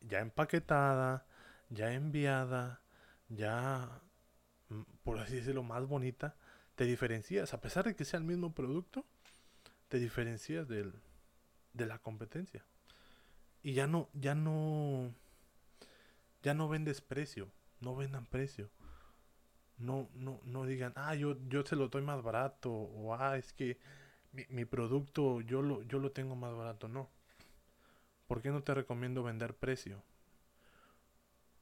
ya 0.00 0.18
empaquetada, 0.18 1.24
ya 1.70 1.92
enviada, 1.94 2.82
ya, 3.28 4.02
mm, 4.68 4.82
por 5.04 5.20
así 5.20 5.36
decirlo, 5.36 5.62
más 5.62 5.86
bonita, 5.86 6.34
te 6.74 6.84
diferencias, 6.84 7.54
a 7.54 7.60
pesar 7.60 7.84
de 7.84 7.94
que 7.94 8.04
sea 8.04 8.18
el 8.18 8.24
mismo 8.24 8.52
producto, 8.54 9.06
te 9.88 9.98
diferencias 9.98 10.66
del, 10.66 10.92
de 11.74 11.86
la 11.86 11.98
competencia. 12.00 12.64
Y 13.62 13.74
ya 13.74 13.86
no, 13.86 14.08
ya 14.14 14.34
no, 14.34 15.14
ya 16.42 16.54
no 16.54 16.68
vendes 16.68 17.00
precio, 17.00 17.50
no 17.80 17.96
vendan 17.96 18.26
precio. 18.26 18.70
No, 19.78 20.08
no, 20.14 20.40
no 20.44 20.66
digan, 20.66 20.92
ah, 20.96 21.14
yo, 21.14 21.36
yo 21.48 21.64
se 21.64 21.76
lo 21.76 21.88
doy 21.88 22.02
más 22.02 22.22
barato, 22.22 22.72
o 22.72 23.14
ah, 23.14 23.36
es 23.36 23.52
que 23.52 23.78
mi, 24.32 24.44
mi 24.48 24.64
producto 24.64 25.40
yo 25.40 25.62
lo, 25.62 25.82
yo 25.82 25.98
lo 25.98 26.10
tengo 26.12 26.34
más 26.36 26.54
barato. 26.54 26.88
No. 26.88 27.10
¿por 28.28 28.42
qué 28.42 28.50
no 28.50 28.62
te 28.62 28.74
recomiendo 28.74 29.24
vender 29.24 29.54
precio? 29.54 30.04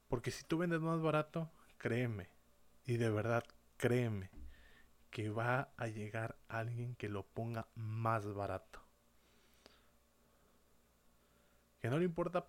Porque 0.09 0.31
si 0.31 0.43
tú 0.43 0.59
vendes 0.59 0.81
más 0.81 1.01
barato, 1.01 1.49
créeme, 1.77 2.29
y 2.85 2.97
de 2.97 3.09
verdad 3.09 3.43
créeme, 3.77 4.29
que 5.09 5.29
va 5.29 5.69
a 5.77 5.87
llegar 5.87 6.37
alguien 6.49 6.95
que 6.95 7.09
lo 7.09 7.23
ponga 7.23 7.67
más 7.75 8.31
barato. 8.33 8.81
Que 11.79 11.89
no 11.89 11.97
le 11.97 12.05
importa 12.05 12.45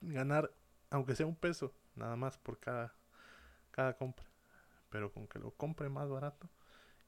ganar, 0.00 0.50
aunque 0.90 1.14
sea 1.14 1.26
un 1.26 1.36
peso, 1.36 1.74
nada 1.94 2.16
más 2.16 2.38
por 2.38 2.58
cada, 2.58 2.94
cada 3.70 3.96
compra. 3.96 4.26
Pero 4.90 5.12
con 5.12 5.26
que 5.26 5.38
lo 5.38 5.50
compre 5.52 5.88
más 5.88 6.08
barato 6.08 6.48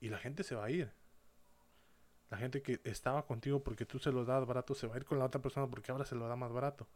y 0.00 0.09
la 0.09 0.18
gente 0.18 0.42
se 0.42 0.54
va 0.54 0.66
a 0.66 0.71
ir. 0.71 0.92
La 2.30 2.38
gente 2.38 2.62
que 2.62 2.80
estaba 2.85 3.25
contigo 3.26 3.62
porque 3.62 3.87
tú 3.87 3.99
se 3.99 4.11
lo 4.11 4.25
das 4.25 4.45
barato 4.47 4.75
se 4.75 4.87
va 4.87 4.95
a 4.95 4.99
ir 4.99 5.04
con 5.04 5.18
la 5.18 5.26
otra 5.26 5.40
persona 5.40 5.68
porque 5.68 5.92
ahora 5.92 6.04
se 6.04 6.16
lo 6.16 6.26
da 6.26 6.37
más 6.37 6.52
barato. 6.52 6.88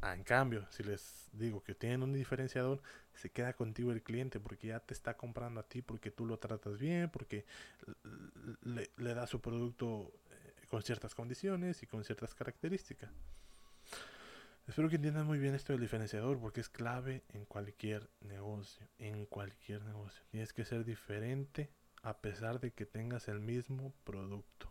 Ah, 0.00 0.14
en 0.14 0.22
cambio, 0.22 0.64
si 0.70 0.84
les 0.84 1.28
digo 1.32 1.62
que 1.62 1.74
tienen 1.74 2.02
un 2.04 2.12
diferenciador, 2.12 2.80
se 3.14 3.30
queda 3.30 3.52
contigo 3.54 3.90
el 3.90 4.02
cliente 4.02 4.38
porque 4.38 4.68
ya 4.68 4.80
te 4.80 4.94
está 4.94 5.16
comprando 5.16 5.60
a 5.60 5.64
ti, 5.64 5.82
porque 5.82 6.12
tú 6.12 6.24
lo 6.24 6.38
tratas 6.38 6.78
bien, 6.78 7.10
porque 7.10 7.44
le, 8.62 8.90
le 8.96 9.14
das 9.14 9.30
su 9.30 9.40
producto 9.40 10.12
eh, 10.30 10.66
con 10.68 10.82
ciertas 10.82 11.16
condiciones 11.16 11.82
y 11.82 11.86
con 11.88 12.04
ciertas 12.04 12.34
características. 12.34 13.10
Espero 14.68 14.90
que 14.90 14.96
entiendan 14.96 15.26
muy 15.26 15.38
bien 15.38 15.54
esto 15.54 15.72
del 15.72 15.80
diferenciador 15.80 16.38
porque 16.38 16.60
es 16.60 16.68
clave 16.68 17.24
en 17.30 17.46
cualquier 17.46 18.10
negocio, 18.20 18.86
en 18.98 19.24
cualquier 19.24 19.82
negocio. 19.82 20.22
Tienes 20.30 20.52
que 20.52 20.66
ser 20.66 20.84
diferente 20.84 21.70
a 22.02 22.18
pesar 22.18 22.60
de 22.60 22.72
que 22.72 22.84
tengas 22.84 23.28
el 23.28 23.40
mismo 23.40 23.94
producto. 24.04 24.70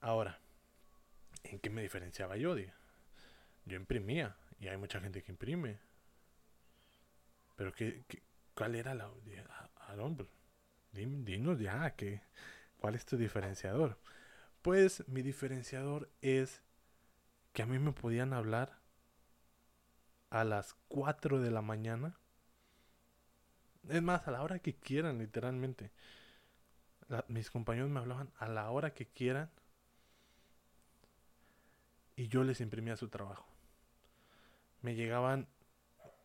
Ahora, 0.00 0.40
¿en 1.44 1.60
qué 1.60 1.68
me 1.68 1.82
diferenciaba 1.82 2.38
yo? 2.38 2.56
Yo 2.56 3.76
imprimía 3.76 4.34
y 4.58 4.68
hay 4.68 4.78
mucha 4.78 4.98
gente 4.98 5.22
que 5.22 5.32
imprime. 5.32 5.78
Pero 7.54 7.74
¿qué, 7.74 8.02
cuál 8.54 8.74
era 8.74 8.94
la... 8.94 9.10
Aaron, 9.88 10.26
dinos 10.92 11.60
ya, 11.60 11.94
que, 11.96 12.22
¿cuál 12.78 12.94
es 12.94 13.04
tu 13.04 13.18
diferenciador? 13.18 13.98
Pues 14.62 15.06
mi 15.06 15.20
diferenciador 15.20 16.08
es 16.22 16.62
que 17.52 17.62
a 17.62 17.66
mí 17.66 17.78
me 17.78 17.92
podían 17.92 18.32
hablar 18.32 18.78
a 20.30 20.44
las 20.44 20.74
4 20.88 21.40
de 21.40 21.50
la 21.50 21.62
mañana. 21.62 22.18
Es 23.88 24.02
más, 24.02 24.26
a 24.28 24.30
la 24.30 24.42
hora 24.42 24.60
que 24.60 24.74
quieran, 24.74 25.18
literalmente. 25.18 25.90
mis 27.28 27.50
compañeros 27.50 27.90
me 27.90 28.00
hablaban 28.00 28.30
a 28.38 28.48
la 28.48 28.70
hora 28.70 28.94
que 28.94 29.06
quieran 29.06 29.50
y 32.16 32.28
yo 32.28 32.44
les 32.44 32.60
imprimía 32.60 32.96
su 32.96 33.08
trabajo. 33.08 33.46
Me 34.82 34.94
llegaban 34.94 35.48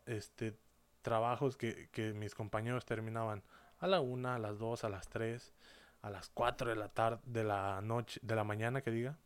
este 0.06 0.58
trabajos 1.02 1.58
que, 1.58 1.90
que 1.92 2.14
mis 2.14 2.36
compañeros 2.36 2.86
terminaban 2.86 3.44
a 3.80 3.88
la 3.88 4.02
una, 4.02 4.36
a 4.36 4.40
las 4.40 4.58
dos, 4.60 4.84
a 4.84 4.90
las 4.90 5.08
tres, 5.08 5.54
a 6.02 6.10
las 6.10 6.30
cuatro 6.30 6.70
de 6.70 6.76
la 6.76 6.90
tarde, 6.90 7.22
de 7.26 7.44
la 7.44 7.82
noche, 7.82 8.20
de 8.24 8.36
la 8.36 8.44
mañana 8.44 8.82
que 8.82 8.92
diga. 8.92 9.18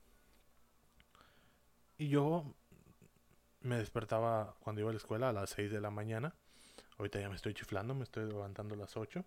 Y 1.99 2.07
yo 2.07 2.55
me 3.59 3.77
despertaba 3.77 4.55
cuando 4.61 4.79
iba 4.79 4.89
a 4.89 4.93
la 4.93 4.97
escuela 4.97 5.29
a 5.29 5.33
las 5.33 5.49
6 5.49 5.69
de 5.69 5.81
la 5.81 5.91
mañana. 5.91 6.33
Ahorita 6.97 7.19
ya 7.19 7.27
me 7.27 7.35
estoy 7.35 7.53
chiflando, 7.53 7.93
me 7.93 8.05
estoy 8.05 8.25
levantando 8.25 8.73
a 8.73 8.77
las 8.77 8.95
8. 8.95 9.25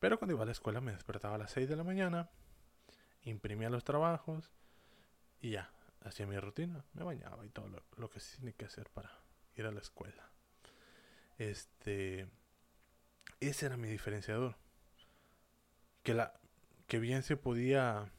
Pero 0.00 0.18
cuando 0.18 0.34
iba 0.34 0.42
a 0.42 0.46
la 0.46 0.52
escuela 0.52 0.82
me 0.82 0.92
despertaba 0.92 1.36
a 1.36 1.38
las 1.38 1.50
6 1.52 1.66
de 1.66 1.76
la 1.76 1.82
mañana, 1.82 2.28
imprimía 3.22 3.70
los 3.70 3.84
trabajos 3.84 4.52
y 5.40 5.52
ya, 5.52 5.70
hacía 6.02 6.26
mi 6.26 6.38
rutina, 6.38 6.84
me 6.92 7.04
bañaba 7.04 7.46
y 7.46 7.48
todo 7.48 7.70
lo, 7.96 8.10
que 8.10 8.20
se 8.20 8.36
tiene 8.36 8.52
que 8.52 8.66
hacer 8.66 8.90
para 8.90 9.10
ir 9.56 9.64
a 9.64 9.72
la 9.72 9.80
escuela. 9.80 10.28
Este, 11.38 12.28
ese 13.40 13.64
era 13.64 13.78
mi 13.78 13.88
diferenciador. 13.88 14.56
Que 16.02 16.12
la, 16.12 16.38
que 16.86 16.98
bien 16.98 17.22
se 17.22 17.38
podía 17.38 18.12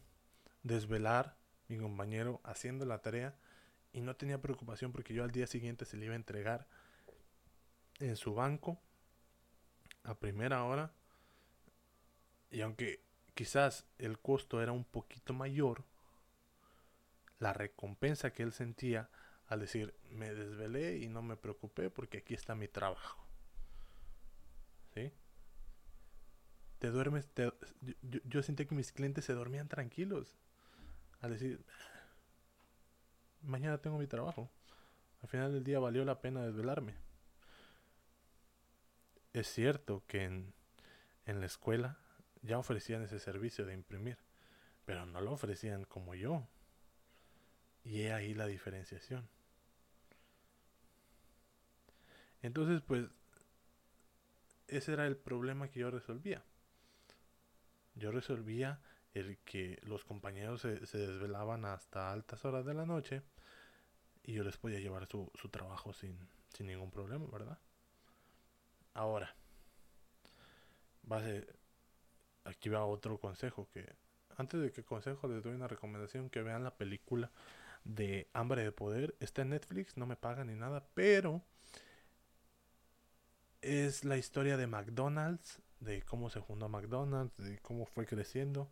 desvelar 0.64 1.38
mi 1.68 1.78
compañero 1.78 2.42
haciendo 2.44 2.88
la 2.88 3.04
tarea 3.04 3.36
y 3.96 4.02
no 4.02 4.14
tenía 4.18 4.42
preocupación 4.42 4.92
porque 4.92 5.14
yo 5.14 5.24
al 5.24 5.32
día 5.32 5.48
siguiente 5.48 5.86
se 5.86 5.96
le 5.96 6.06
iba 6.06 6.14
a 6.14 6.18
entregar 6.18 6.68
en 8.00 8.18
su 8.18 8.34
banco 8.34 8.78
a 10.04 10.20
primera 10.20 10.66
hora 10.66 10.92
y 12.52 12.60
aunque 12.60 13.02
quizás 13.34 13.86
el 13.98 14.20
costo 14.20 14.62
era 14.62 14.74
un 14.74 14.84
poquito 14.84 15.34
mayor 15.34 15.86
la 17.40 17.54
recompensa 17.54 18.34
que 18.34 18.44
él 18.44 18.52
sentía 18.52 19.10
al 19.48 19.62
decir, 19.62 19.96
me 20.10 20.34
desvelé 20.34 20.98
y 20.98 21.08
no 21.08 21.22
me 21.22 21.38
preocupé 21.38 21.90
porque 21.90 22.18
aquí 22.18 22.34
está 22.34 22.54
mi 22.54 22.68
trabajo. 22.68 23.26
¿Sí? 24.94 25.14
Te 26.80 26.90
duermes, 26.90 27.30
yo, 27.36 27.54
yo, 28.02 28.44
sentí 28.44 28.66
que 28.66 28.76
mis 28.76 28.92
clientes 28.92 29.24
se 29.24 29.34
dormían 29.34 29.68
tranquilos 29.68 30.36
al 31.22 31.32
decir, 31.32 31.64
mañana 33.46 33.78
tengo 33.80 33.98
mi 33.98 34.08
trabajo. 34.08 34.50
Al 35.22 35.30
final 35.30 35.54
del 35.54 35.64
día 35.64 35.80
valió 35.80 36.06
la 36.06 36.22
pena 36.22 36.46
desvelarme. 36.46 36.96
Es 39.34 39.48
cierto 39.48 40.04
que 40.08 40.24
en, 40.24 40.54
en 41.26 41.40
la 41.40 41.46
escuela 41.46 41.98
ya 42.42 42.58
ofrecían 42.58 43.02
ese 43.04 43.20
servicio 43.20 43.66
de 43.66 43.74
imprimir, 43.74 44.18
pero 44.86 45.06
no 45.06 45.22
lo 45.22 45.32
ofrecían 45.32 45.84
como 45.86 46.16
yo. 46.16 46.48
Y 47.84 48.02
he 48.02 48.14
ahí 48.14 48.34
la 48.34 48.48
diferenciación. 48.48 49.28
Entonces, 52.42 52.82
pues, 52.82 53.08
ese 54.68 54.94
era 54.94 55.08
el 55.08 55.18
problema 55.18 55.70
que 55.70 55.80
yo 55.80 55.92
resolvía. 55.92 56.44
Yo 57.96 58.12
resolvía 58.12 58.82
el 59.14 59.38
que 59.40 59.80
los 59.84 60.04
compañeros 60.04 60.62
se, 60.62 60.78
desvelaban 60.78 61.66
hasta 61.66 62.12
altas 62.12 62.44
horas 62.46 62.66
de 62.66 62.74
la 62.74 62.86
noche 62.86 63.22
y 64.26 64.34
yo 64.34 64.44
les 64.44 64.58
podía 64.58 64.80
llevar 64.80 65.08
su, 65.08 65.32
su 65.36 65.50
trabajo 65.50 65.94
sin, 65.94 66.18
sin 66.54 66.68
ningún 66.68 66.92
problema, 66.92 67.26
¿verdad? 67.32 67.60
Ahora, 68.94 69.36
base, 71.04 71.48
aquí 72.46 72.70
va 72.70 72.86
otro 72.86 73.20
consejo 73.20 73.68
que 73.74 73.96
antes 74.38 74.62
de 74.62 74.72
que 74.72 74.84
consejo 74.84 75.28
les 75.28 75.44
doy 75.44 75.54
una 75.54 75.68
recomendación 75.68 76.30
que 76.30 76.42
vean 76.42 76.64
la 76.64 76.76
película 76.76 77.32
de 77.86 78.28
Hambre 78.34 78.64
de 78.64 78.72
Poder. 78.72 79.16
Está 79.20 79.44
en 79.44 79.50
Netflix, 79.50 79.96
no 79.96 80.06
me 80.06 80.16
pagan 80.16 80.48
ni 80.48 80.56
nada, 80.56 80.86
pero 80.94 81.42
es 83.62 84.04
la 84.04 84.18
historia 84.18 84.58
de 84.58 84.68
McDonald's, 84.68 85.62
de 85.80 86.02
cómo 86.02 86.30
se 86.30 86.42
fundó 86.42 86.68
McDonald's, 86.68 87.38
de 87.38 87.60
cómo 87.60 87.86
fue 87.86 88.06
creciendo. 88.06 88.70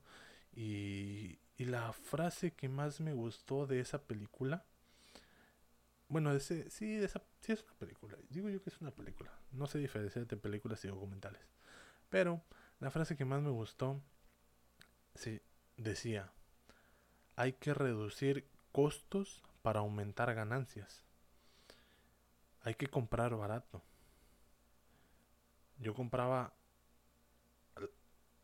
Y, 0.53 1.39
y 1.57 1.65
la 1.65 1.93
frase 1.93 2.51
que 2.51 2.69
más 2.69 2.99
me 2.99 3.13
gustó 3.13 3.65
de 3.65 3.79
esa 3.79 4.01
película, 4.01 4.65
bueno, 6.13 6.31
ese, 6.31 6.69
sí, 6.69 6.95
esa, 6.95 7.23
sí 7.41 7.53
es 7.53 7.63
una 7.63 7.73
película, 7.73 8.15
digo 8.29 8.47
yo 8.47 8.61
que 8.61 8.69
es 8.69 8.79
una 8.79 8.91
película, 8.91 9.31
no 9.51 9.65
sé 9.65 9.79
diferenciar 9.79 10.21
entre 10.21 10.37
películas 10.37 10.85
y 10.85 10.87
documentales, 10.87 11.41
pero 12.09 12.43
la 12.79 12.91
frase 12.91 13.17
que 13.17 13.25
más 13.25 13.41
me 13.41 13.49
gustó, 13.49 13.99
sí, 15.15 15.41
decía, 15.75 16.31
hay 17.35 17.53
que 17.53 17.73
reducir 17.73 18.47
costos 18.71 19.43
para 19.63 19.79
aumentar 19.79 20.35
ganancias. 20.35 21.03
Hay 22.61 22.75
que 22.75 22.87
comprar 22.87 23.35
barato. 23.35 23.81
Yo 25.79 25.95
compraba 25.95 26.53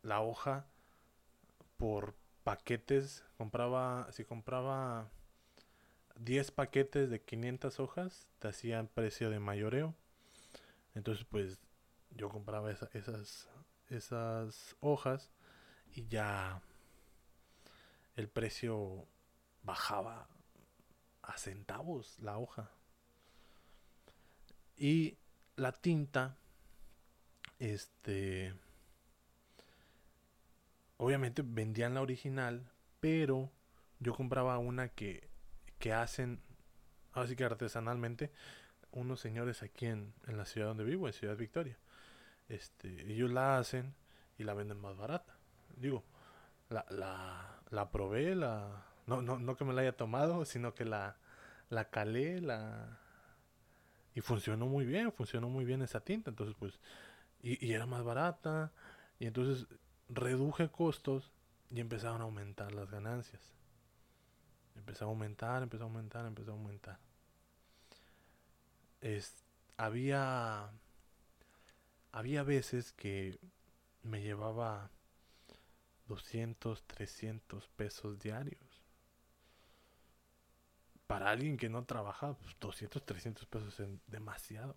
la 0.02 0.22
hoja 0.22 0.66
por 1.78 2.16
paquetes, 2.44 3.24
compraba, 3.38 4.12
si 4.12 4.26
compraba 4.26 5.12
10 6.20 6.52
paquetes 6.52 7.10
de 7.10 7.22
500 7.22 7.80
hojas, 7.80 8.28
te 8.40 8.50
hacían 8.50 8.88
precio 8.88 9.30
de 9.30 9.40
mayoreo. 9.40 9.96
Entonces, 10.94 11.26
pues 11.26 11.60
yo 12.12 12.30
compraba 12.30 12.72
esas, 12.72 13.50
esas 13.90 14.76
hojas 14.82 15.30
y 15.92 16.08
ya 16.08 16.62
el 18.16 18.28
precio 18.28 19.08
bajaba 19.64 20.28
a 21.22 21.38
centavos 21.38 22.20
la 22.20 22.38
hoja. 22.38 22.70
Y 24.76 25.18
la 25.56 25.72
tinta, 25.72 26.38
este, 27.60 28.54
obviamente 30.98 31.44
vendían 31.46 31.94
la 31.94 32.02
original, 32.02 32.70
pero 33.00 33.50
yo 34.00 34.14
compraba 34.14 34.58
una 34.58 34.90
que, 34.90 35.29
que 35.80 35.94
hacen, 35.94 36.42
así 37.14 37.36
que 37.36 37.46
artesanalmente, 37.46 38.32
unos 38.92 39.20
señores 39.20 39.64
aquí 39.64 39.86
en, 39.86 40.14
en 40.28 40.38
la 40.38 40.46
ciudad 40.46 40.68
donde 40.68 40.84
vivo, 40.84 41.08
en 41.08 41.14
Ciudad 41.14 41.38
Victoria. 41.38 41.78
Este, 42.50 43.12
ellos 43.12 43.32
la 43.32 43.58
hacen 43.58 43.94
y 44.38 44.44
la 44.44 44.54
venden 44.54 44.80
más 44.80 44.98
barata. 44.98 45.36
Digo, 45.78 46.04
la, 46.70 46.86
la, 46.90 47.62
la 47.70 47.92
probé, 47.92 48.36
la, 48.36 48.86
No, 49.08 49.22
no, 49.24 49.40
no 49.40 49.56
que 49.56 49.66
me 49.66 49.74
la 49.74 49.82
haya 49.82 49.98
tomado, 49.98 50.46
sino 50.46 50.76
que 50.76 50.86
la, 50.86 51.18
la 51.70 51.90
calé, 51.90 52.42
la... 52.42 53.00
Y 54.14 54.22
funcionó 54.22 54.68
muy 54.68 54.86
bien, 54.86 55.12
funcionó 55.12 55.50
muy 55.50 55.66
bien 55.66 55.82
esa 55.82 56.02
tinta. 56.02 56.30
Entonces, 56.30 56.56
pues, 56.60 56.80
y, 57.42 57.66
y 57.66 57.74
era 57.74 57.86
más 57.86 58.04
barata. 58.04 58.72
Y 59.18 59.26
entonces 59.26 59.68
reduje 60.10 60.70
costos 60.70 61.32
y 61.72 61.80
empezaron 61.80 62.22
a 62.22 62.26
aumentar 62.26 62.72
las 62.72 62.90
ganancias. 62.92 63.56
Empezó 64.76 65.06
a 65.06 65.08
aumentar, 65.08 65.64
empezó 65.64 65.84
a 65.84 65.88
aumentar, 65.88 66.26
empezó 66.26 66.52
a 66.52 66.54
aumentar. 66.56 67.00
Es, 69.02 69.44
había, 69.78 70.72
había 72.12 72.44
veces 72.44 72.92
que 72.94 73.40
me 74.04 74.22
llevaba 74.22 74.90
200, 76.08 76.84
300 76.84 77.68
pesos 77.70 78.20
diarios. 78.20 78.82
Para 81.08 81.30
alguien 81.30 81.58
que 81.58 81.70
no 81.70 81.86
trabaja, 81.86 82.36
200, 82.60 83.02
pues, 83.02 83.06
300 83.06 83.46
pesos 83.46 83.80
es 83.80 83.88
demasiado. 84.08 84.76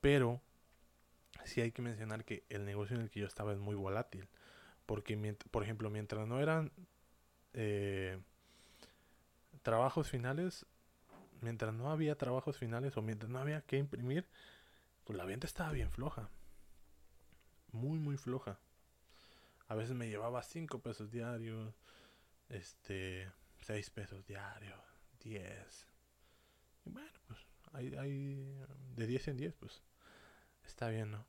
Pero 0.00 0.40
sí 1.44 1.60
hay 1.60 1.72
que 1.72 1.82
mencionar 1.82 2.24
que 2.24 2.44
el 2.48 2.64
negocio 2.64 2.96
en 2.96 3.02
el 3.02 3.10
que 3.10 3.20
yo 3.20 3.26
estaba 3.26 3.52
es 3.52 3.58
muy 3.58 3.74
volátil. 3.74 4.28
Porque, 4.86 5.36
por 5.50 5.62
ejemplo, 5.62 5.90
mientras 5.90 6.26
no 6.26 6.40
eran 6.40 6.72
eh, 7.54 8.20
trabajos 9.62 10.08
finales, 10.08 10.66
mientras 11.40 11.74
no 11.74 11.90
había 11.90 12.16
trabajos 12.16 12.56
finales 12.56 12.96
o 12.96 13.02
mientras 13.02 13.30
no 13.30 13.38
había 13.38 13.62
que 13.62 13.78
imprimir, 13.78 14.26
pues 15.04 15.16
la 15.16 15.24
venta 15.24 15.46
estaba 15.46 15.72
bien 15.72 15.90
floja. 15.90 16.28
Muy, 17.72 17.98
muy 17.98 18.16
floja. 18.16 18.58
A 19.68 19.74
veces 19.74 19.94
me 19.94 20.08
llevaba 20.08 20.42
5 20.42 20.80
pesos 20.80 21.10
diarios, 21.10 21.74
este, 22.48 23.30
6 23.60 23.90
pesos 23.90 24.26
diarios, 24.26 24.78
10. 25.20 25.86
Y 26.84 26.90
bueno, 26.90 27.10
pues 27.26 27.40
hay, 27.72 27.94
hay 27.96 28.54
de 28.96 29.06
10 29.06 29.28
en 29.28 29.36
10, 29.38 29.54
pues 29.54 29.82
está 30.64 30.88
bien, 30.88 31.10
¿no? 31.10 31.24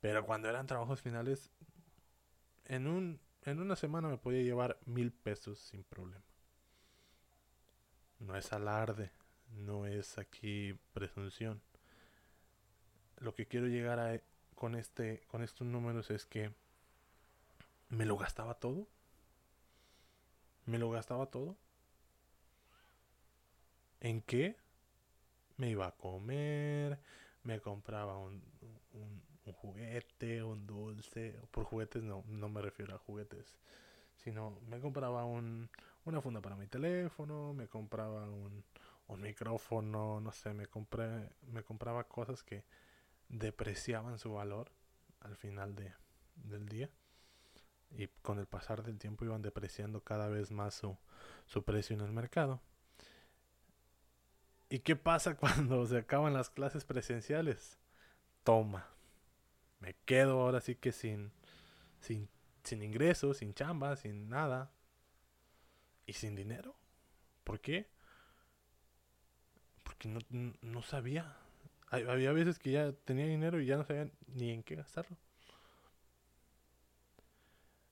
Pero 0.00 0.24
cuando 0.26 0.48
eran 0.48 0.66
trabajos 0.66 1.00
finales, 1.00 1.50
en 2.66 2.86
un 2.86 3.20
en 3.44 3.60
una 3.60 3.74
semana 3.74 4.08
me 4.08 4.18
podía 4.18 4.42
llevar 4.42 4.78
mil 4.84 5.12
pesos 5.12 5.58
sin 5.58 5.82
problema. 5.82 6.22
No 8.20 8.36
es 8.36 8.52
alarde, 8.52 9.10
no 9.50 9.86
es 9.86 10.16
aquí 10.18 10.78
presunción. 10.92 11.60
Lo 13.18 13.34
que 13.34 13.46
quiero 13.46 13.66
llegar 13.66 13.98
a 13.98 14.20
con 14.54 14.76
este 14.76 15.22
con 15.26 15.42
estos 15.42 15.66
números 15.66 16.10
es 16.10 16.24
que 16.24 16.52
me 17.88 18.06
lo 18.06 18.16
gastaba 18.16 18.54
todo. 18.54 18.86
Me 20.66 20.78
lo 20.78 20.90
gastaba 20.90 21.26
todo. 21.26 21.56
¿En 24.00 24.22
qué? 24.22 24.56
Me 25.56 25.68
iba 25.70 25.86
a 25.86 25.96
comer, 25.96 27.00
me 27.42 27.60
compraba 27.60 28.18
un, 28.18 28.42
un 28.92 29.31
juguete, 29.50 30.42
un 30.42 30.66
dulce. 30.66 31.40
Por 31.50 31.64
juguetes 31.64 32.02
no, 32.02 32.22
no 32.28 32.48
me 32.48 32.62
refiero 32.62 32.94
a 32.94 32.98
juguetes. 32.98 33.56
Sino 34.16 34.60
me 34.68 34.78
compraba 34.78 35.24
un, 35.24 35.68
una 36.04 36.20
funda 36.20 36.40
para 36.40 36.56
mi 36.56 36.68
teléfono, 36.68 37.52
me 37.54 37.66
compraba 37.66 38.28
un, 38.30 38.64
un 39.08 39.20
micrófono, 39.20 40.20
no 40.20 40.32
sé, 40.32 40.54
me 40.54 40.66
compré, 40.66 41.30
me 41.50 41.64
compraba 41.64 42.04
cosas 42.04 42.42
que 42.42 42.64
depreciaban 43.28 44.18
su 44.18 44.32
valor 44.32 44.70
al 45.20 45.36
final 45.36 45.74
de, 45.74 45.92
del 46.36 46.68
día. 46.68 46.90
Y 47.90 48.08
con 48.22 48.38
el 48.38 48.46
pasar 48.46 48.82
del 48.82 48.98
tiempo 48.98 49.24
iban 49.24 49.42
depreciando 49.42 50.02
cada 50.02 50.28
vez 50.28 50.50
más 50.50 50.74
su, 50.74 50.96
su 51.46 51.62
precio 51.64 51.94
en 51.94 52.02
el 52.02 52.12
mercado. 52.12 52.60
¿Y 54.68 54.78
qué 54.78 54.96
pasa 54.96 55.36
cuando 55.36 55.84
se 55.86 55.98
acaban 55.98 56.32
las 56.32 56.48
clases 56.48 56.84
presenciales? 56.84 57.78
Toma, 58.44 58.88
me 59.82 59.94
quedo 60.04 60.40
ahora 60.40 60.60
sí 60.60 60.76
que 60.76 60.92
sin, 60.92 61.32
sin, 62.00 62.28
sin 62.62 62.82
ingresos, 62.82 63.38
sin 63.38 63.52
chamba, 63.52 63.96
sin 63.96 64.28
nada. 64.28 64.72
Y 66.06 66.12
sin 66.12 66.36
dinero. 66.36 66.76
¿Por 67.42 67.60
qué? 67.60 67.88
Porque 69.82 70.08
no, 70.08 70.20
no 70.62 70.82
sabía. 70.82 71.36
Había 71.90 72.32
veces 72.32 72.58
que 72.58 72.70
ya 72.70 72.92
tenía 72.92 73.26
dinero 73.26 73.60
y 73.60 73.66
ya 73.66 73.76
no 73.76 73.84
sabía 73.84 74.08
ni 74.28 74.50
en 74.50 74.62
qué 74.62 74.76
gastarlo. 74.76 75.16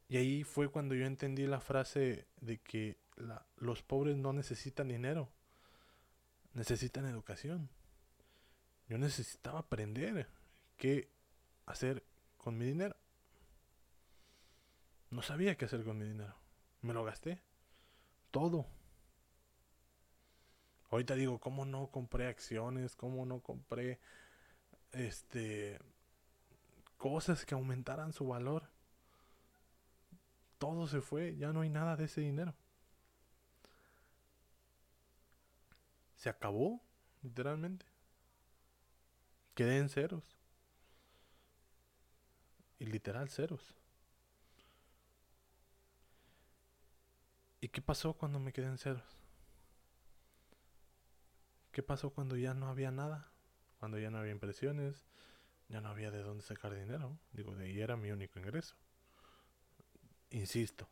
Y 0.09 0.16
ahí 0.16 0.44
fue 0.44 0.68
cuando 0.68 0.94
yo 0.94 1.07
entendí 1.07 1.46
la 1.46 1.61
frase 1.61 2.26
de 2.40 2.59
que 2.59 2.98
la, 3.16 3.44
los 3.57 3.83
pobres 3.83 4.16
no 4.16 4.33
necesitan 4.33 4.88
dinero, 4.88 5.29
necesitan 6.55 7.07
educación. 7.07 7.68
Yo 8.88 8.98
necesitaba 8.98 9.61
aprender 9.61 10.29
que 10.76 11.20
hacer 11.71 12.05
con 12.37 12.57
mi 12.57 12.65
dinero. 12.65 12.97
No 15.11 15.23
sabía 15.23 15.57
qué 15.57 15.65
hacer 15.65 15.85
con 15.85 15.99
mi 15.99 16.07
dinero. 16.07 16.35
Me 16.83 16.95
lo 16.95 17.05
gasté. 17.05 17.43
Todo. 18.31 18.67
Ahorita 20.91 21.15
digo, 21.15 21.39
¿cómo 21.39 21.65
no 21.65 21.89
compré 21.89 22.27
acciones? 22.27 22.97
¿Cómo 22.97 23.27
no 23.27 23.41
compré 23.41 24.01
este 24.93 25.79
cosas 26.97 27.45
que 27.47 27.55
aumentaran 27.55 28.13
su 28.13 28.27
valor? 28.27 28.69
Todo 30.59 30.87
se 30.87 31.01
fue, 31.01 31.37
ya 31.37 31.53
no 31.53 31.63
hay 31.63 31.71
nada 31.71 31.97
de 31.97 32.05
ese 32.05 32.21
dinero. 32.21 32.55
Se 36.17 36.29
acabó, 36.29 36.81
literalmente. 37.23 37.87
Quedé 39.55 39.79
en 39.79 39.89
ceros 39.89 40.39
y 42.81 42.87
literal 42.87 43.29
ceros. 43.29 43.77
¿Y 47.61 47.69
qué 47.69 47.83
pasó 47.83 48.14
cuando 48.14 48.40
me 48.40 48.53
quedé 48.53 48.66
en 48.66 48.79
ceros? 48.79 49.05
¿Qué 51.73 51.83
pasó 51.83 52.11
cuando 52.11 52.37
ya 52.37 52.55
no 52.55 52.69
había 52.69 52.90
nada? 52.90 53.31
Cuando 53.79 53.99
ya 53.99 54.11
no 54.11 54.19
había 54.19 54.33
impresiones, 54.33 55.05
ya 55.69 55.81
no 55.83 55.90
había 55.90 56.11
de 56.11 56.23
dónde 56.23 56.43
sacar 56.43 56.75
dinero. 56.75 57.19
Digo, 57.33 57.55
de 57.55 57.66
ahí 57.66 57.81
era 57.81 57.97
mi 57.97 58.11
único 58.11 58.38
ingreso. 58.38 58.75
Insisto, 60.31 60.88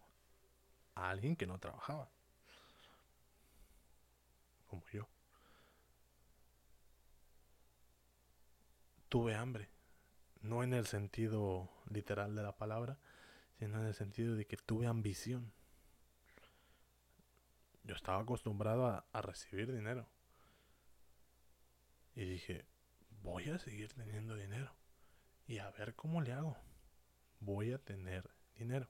a 0.94 1.08
alguien 1.08 1.36
que 1.36 1.46
no 1.46 1.58
trabajaba. 1.58 2.10
Como 4.68 4.86
yo. 4.92 5.08
Tuve 9.08 9.34
hambre 9.34 9.77
no 10.48 10.62
en 10.62 10.72
el 10.72 10.86
sentido 10.86 11.70
literal 11.90 12.34
de 12.34 12.42
la 12.42 12.56
palabra, 12.56 12.98
sino 13.58 13.80
en 13.80 13.86
el 13.86 13.94
sentido 13.94 14.34
de 14.34 14.46
que 14.46 14.56
tuve 14.56 14.86
ambición. 14.86 15.52
Yo 17.84 17.94
estaba 17.94 18.20
acostumbrado 18.20 18.86
a, 18.86 19.22
recibir 19.22 19.72
dinero. 19.72 20.06
Y 22.14 22.24
dije, 22.24 22.66
voy 23.22 23.48
a 23.50 23.58
seguir 23.58 23.92
teniendo 23.94 24.34
dinero. 24.34 24.74
Y 25.46 25.58
a 25.58 25.70
ver 25.70 25.94
cómo 25.94 26.20
le 26.20 26.32
hago. 26.32 26.56
Voy 27.40 27.72
a 27.72 27.78
tener 27.78 28.28
dinero. 28.56 28.88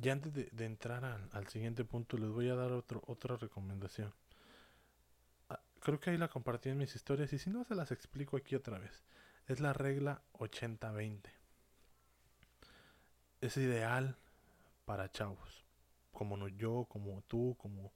Y 0.00 0.08
antes 0.08 0.32
de, 0.32 0.64
entrar 0.64 1.04
al, 1.04 1.28
al, 1.32 1.48
siguiente 1.48 1.84
punto, 1.84 2.16
les 2.18 2.30
voy 2.30 2.48
a 2.48 2.54
dar 2.54 2.72
otro, 2.72 3.02
otra 3.06 3.36
recomendación 3.36 4.12
creo 5.88 6.00
que 6.00 6.10
ahí 6.10 6.18
la 6.18 6.28
compartí 6.28 6.68
en 6.68 6.76
mis 6.76 6.94
historias 6.94 7.32
y 7.32 7.38
si 7.38 7.48
no 7.48 7.64
se 7.64 7.74
las 7.74 7.92
explico 7.92 8.36
aquí 8.36 8.54
otra 8.54 8.78
vez. 8.78 9.06
Es 9.46 9.58
la 9.58 9.72
regla 9.72 10.20
80-20. 10.34 11.30
Es 13.40 13.56
ideal 13.56 14.18
para 14.84 15.10
chavos. 15.10 15.64
Como 16.12 16.46
yo, 16.48 16.84
como 16.90 17.22
tú, 17.22 17.56
como 17.58 17.94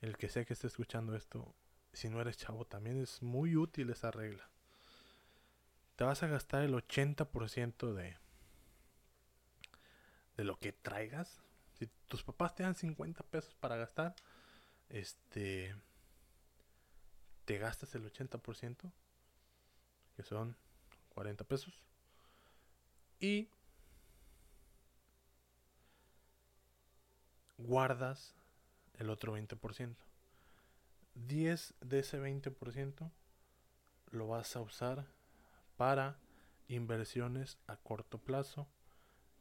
el 0.00 0.16
que 0.16 0.28
sea 0.28 0.44
que 0.44 0.52
esté 0.52 0.68
escuchando 0.68 1.16
esto. 1.16 1.56
Si 1.92 2.08
no 2.08 2.20
eres 2.20 2.36
chavo, 2.36 2.66
también 2.66 3.02
es 3.02 3.20
muy 3.20 3.56
útil 3.56 3.90
esa 3.90 4.12
regla. 4.12 4.48
Te 5.96 6.04
vas 6.04 6.22
a 6.22 6.28
gastar 6.28 6.62
el 6.62 6.74
80% 6.74 7.94
de, 7.94 8.16
de 10.36 10.44
lo 10.44 10.56
que 10.60 10.72
traigas. 10.72 11.42
Si 11.72 11.88
tus 12.06 12.22
papás 12.22 12.54
te 12.54 12.62
dan 12.62 12.76
50 12.76 13.24
pesos 13.24 13.56
para 13.56 13.74
gastar, 13.74 14.14
este 14.88 15.74
te 17.44 17.58
gastas 17.58 17.94
el 17.94 18.10
80%, 18.10 18.90
que 20.16 20.22
son 20.22 20.56
40 21.10 21.44
pesos, 21.44 21.74
y 23.20 23.48
guardas 27.58 28.34
el 28.94 29.10
otro 29.10 29.36
20%. 29.36 29.96
10 31.14 31.74
de 31.80 31.98
ese 32.00 32.20
20% 32.20 33.10
lo 34.10 34.28
vas 34.28 34.56
a 34.56 34.60
usar 34.60 35.06
para 35.76 36.18
inversiones 36.68 37.58
a 37.66 37.76
corto 37.76 38.18
plazo 38.18 38.66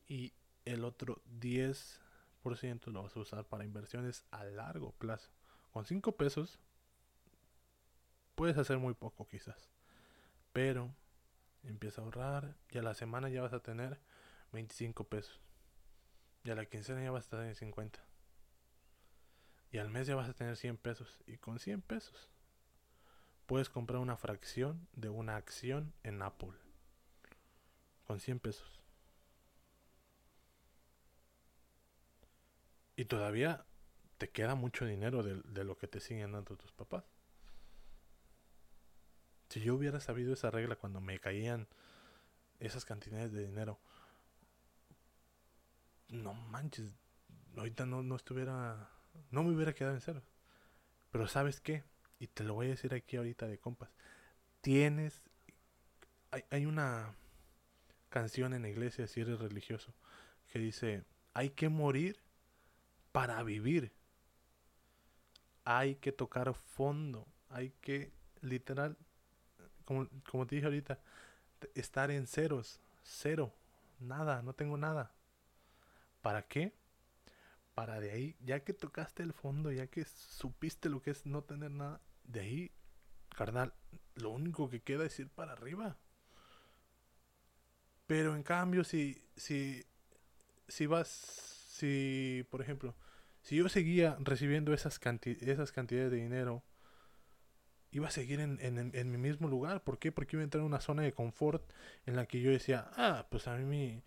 y 0.07 0.33
el 0.65 0.83
otro 0.83 1.21
10% 1.39 1.99
lo 2.91 3.03
vas 3.03 3.15
a 3.15 3.19
usar 3.19 3.45
para 3.45 3.65
inversiones 3.65 4.25
a 4.31 4.43
largo 4.43 4.91
plazo. 4.91 5.31
Con 5.71 5.85
5 5.85 6.15
pesos 6.15 6.59
puedes 8.35 8.57
hacer 8.57 8.77
muy 8.77 8.93
poco 8.93 9.27
quizás, 9.27 9.69
pero 10.51 10.93
empieza 11.63 12.01
a 12.01 12.05
ahorrar 12.05 12.55
y 12.69 12.77
a 12.77 12.83
la 12.83 12.93
semana 12.93 13.29
ya 13.29 13.41
vas 13.41 13.53
a 13.53 13.61
tener 13.61 13.99
25 14.51 15.05
pesos. 15.05 15.39
Y 16.43 16.49
a 16.49 16.55
la 16.55 16.65
quincena 16.65 17.01
ya 17.01 17.11
vas 17.11 17.27
a 17.27 17.37
tener 17.37 17.55
50. 17.55 17.99
Y 19.71 19.77
al 19.77 19.89
mes 19.89 20.07
ya 20.07 20.15
vas 20.15 20.29
a 20.29 20.33
tener 20.33 20.55
100 20.57 20.77
pesos. 20.77 21.23
Y 21.25 21.37
con 21.37 21.59
100 21.59 21.81
pesos 21.81 22.29
puedes 23.45 23.69
comprar 23.69 23.99
una 23.99 24.17
fracción 24.17 24.87
de 24.93 25.09
una 25.09 25.35
acción 25.35 25.93
en 26.03 26.21
Apple. 26.21 26.53
Con 28.05 28.19
100 28.19 28.39
pesos. 28.39 28.81
Y 32.95 33.05
todavía 33.05 33.65
te 34.17 34.29
queda 34.29 34.53
mucho 34.53 34.85
dinero 34.85 35.23
de, 35.23 35.41
de, 35.45 35.63
lo 35.63 35.77
que 35.77 35.87
te 35.87 35.99
siguen 35.99 36.33
dando 36.33 36.55
tus 36.55 36.71
papás. 36.71 37.05
Si 39.53 39.59
yo 39.59 39.75
hubiera 39.75 39.99
sabido 39.99 40.33
esa 40.33 40.49
regla 40.49 40.75
cuando 40.75 40.99
me 40.99 41.19
caían 41.19 41.67
esas 42.59 42.85
cantidades 42.85 43.31
de 43.33 43.45
dinero, 43.45 43.79
no 46.09 46.33
manches, 46.33 46.91
ahorita 47.55 47.85
no, 47.85 48.01
no 48.01 48.15
estuviera, 48.15 48.89
no 49.29 49.43
me 49.43 49.51
hubiera 49.51 49.73
quedado 49.73 49.93
en 49.93 50.01
cero. 50.01 50.23
Pero 51.11 51.27
sabes 51.27 51.61
qué, 51.61 51.83
y 52.17 52.25
te 52.25 52.43
lo 52.43 52.55
voy 52.55 52.65
a 52.65 52.69
decir 52.71 52.95
aquí 52.95 53.15
ahorita 53.15 53.45
de 53.45 53.59
compas, 53.59 53.91
tienes, 54.61 55.21
hay, 56.31 56.43
hay 56.49 56.65
una 56.65 57.13
canción 58.09 58.55
en 58.55 58.63
la 58.63 58.69
iglesia, 58.69 59.05
si 59.05 59.21
eres 59.21 59.37
religioso, 59.37 59.93
que 60.47 60.57
dice, 60.57 61.03
hay 61.35 61.51
que 61.51 61.69
morir 61.69 62.19
para 63.11 63.43
vivir. 63.43 63.91
Hay 65.63 65.93
que 65.97 66.11
tocar 66.11 66.55
fondo, 66.55 67.27
hay 67.51 67.69
que 67.81 68.11
literal, 68.41 68.97
como, 69.85 70.07
como 70.29 70.47
te 70.47 70.55
dije 70.55 70.65
ahorita, 70.65 70.99
estar 71.75 72.11
en 72.11 72.27
ceros, 72.27 72.79
cero, 73.03 73.53
nada, 73.99 74.41
no 74.41 74.53
tengo 74.53 74.77
nada. 74.77 75.11
¿Para 76.21 76.43
qué? 76.43 76.73
Para 77.73 77.99
de 77.99 78.11
ahí, 78.11 78.35
ya 78.45 78.61
que 78.61 78.73
tocaste 78.73 79.23
el 79.23 79.33
fondo, 79.33 79.71
ya 79.71 79.87
que 79.87 80.05
supiste 80.05 80.89
lo 80.89 81.01
que 81.01 81.11
es 81.11 81.25
no 81.25 81.43
tener 81.43 81.71
nada, 81.71 82.01
de 82.23 82.39
ahí, 82.39 82.71
carnal, 83.35 83.73
lo 84.15 84.29
único 84.29 84.69
que 84.69 84.81
queda 84.81 85.05
es 85.05 85.19
ir 85.19 85.29
para 85.29 85.53
arriba. 85.53 85.97
Pero 88.07 88.35
en 88.35 88.43
cambio, 88.43 88.83
si, 88.83 89.23
si, 89.35 89.83
si 90.67 90.85
vas, 90.85 91.07
si, 91.07 92.45
por 92.49 92.61
ejemplo, 92.61 92.95
si 93.41 93.57
yo 93.57 93.67
seguía 93.69 94.17
recibiendo 94.19 94.73
esas, 94.73 94.99
esas 95.41 95.71
cantidades 95.71 96.11
de 96.11 96.17
dinero, 96.17 96.63
iba 97.93 98.07
a 98.07 98.11
seguir 98.11 98.39
en, 98.39 98.59
en, 98.59 98.91
en, 98.93 99.11
mi 99.11 99.17
mismo 99.17 99.47
lugar. 99.47 99.83
¿Por 99.83 99.99
qué? 99.99 100.11
Porque 100.11 100.35
iba 100.35 100.41
a 100.41 100.43
entrar 100.45 100.61
en 100.61 100.65
una 100.65 100.81
zona 100.81 101.03
de 101.03 101.13
confort 101.13 101.63
en 102.07 102.15
la 102.15 102.25
que 102.25 102.41
yo 102.41 102.49
decía, 102.49 102.89
ah, 102.97 103.27
pues 103.29 103.47
a 103.47 103.55
mí 103.55 104.03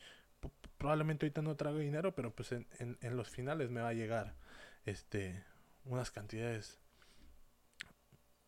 probablemente 0.76 1.24
ahorita 1.24 1.40
no 1.40 1.56
traigo 1.56 1.78
dinero, 1.78 2.14
pero 2.14 2.34
pues 2.34 2.52
en, 2.52 2.66
en, 2.78 3.16
los 3.16 3.30
finales 3.30 3.70
me 3.70 3.80
va 3.80 3.88
a 3.88 3.94
llegar 3.94 4.34
este 4.84 5.44
unas 5.84 6.10
cantidades 6.10 6.80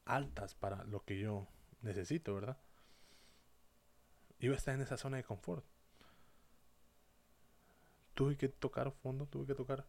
altas 0.05 0.55
para 0.57 0.83
lo 0.85 1.05
que 1.05 1.21
yo 1.21 1.47
necesito, 1.83 2.35
¿verdad? 2.35 2.59
Iba 4.41 4.55
a 4.55 4.59
estar 4.59 4.75
en 4.75 4.81
esa 4.81 4.97
zona 4.97 5.19
de 5.19 5.25
confort. 5.25 5.65
Tuve 8.15 8.37
que 8.37 8.49
tocar 8.49 8.91
fondo, 8.91 9.27
tuve 9.27 9.47
que 9.47 9.55
tocar 9.55 9.87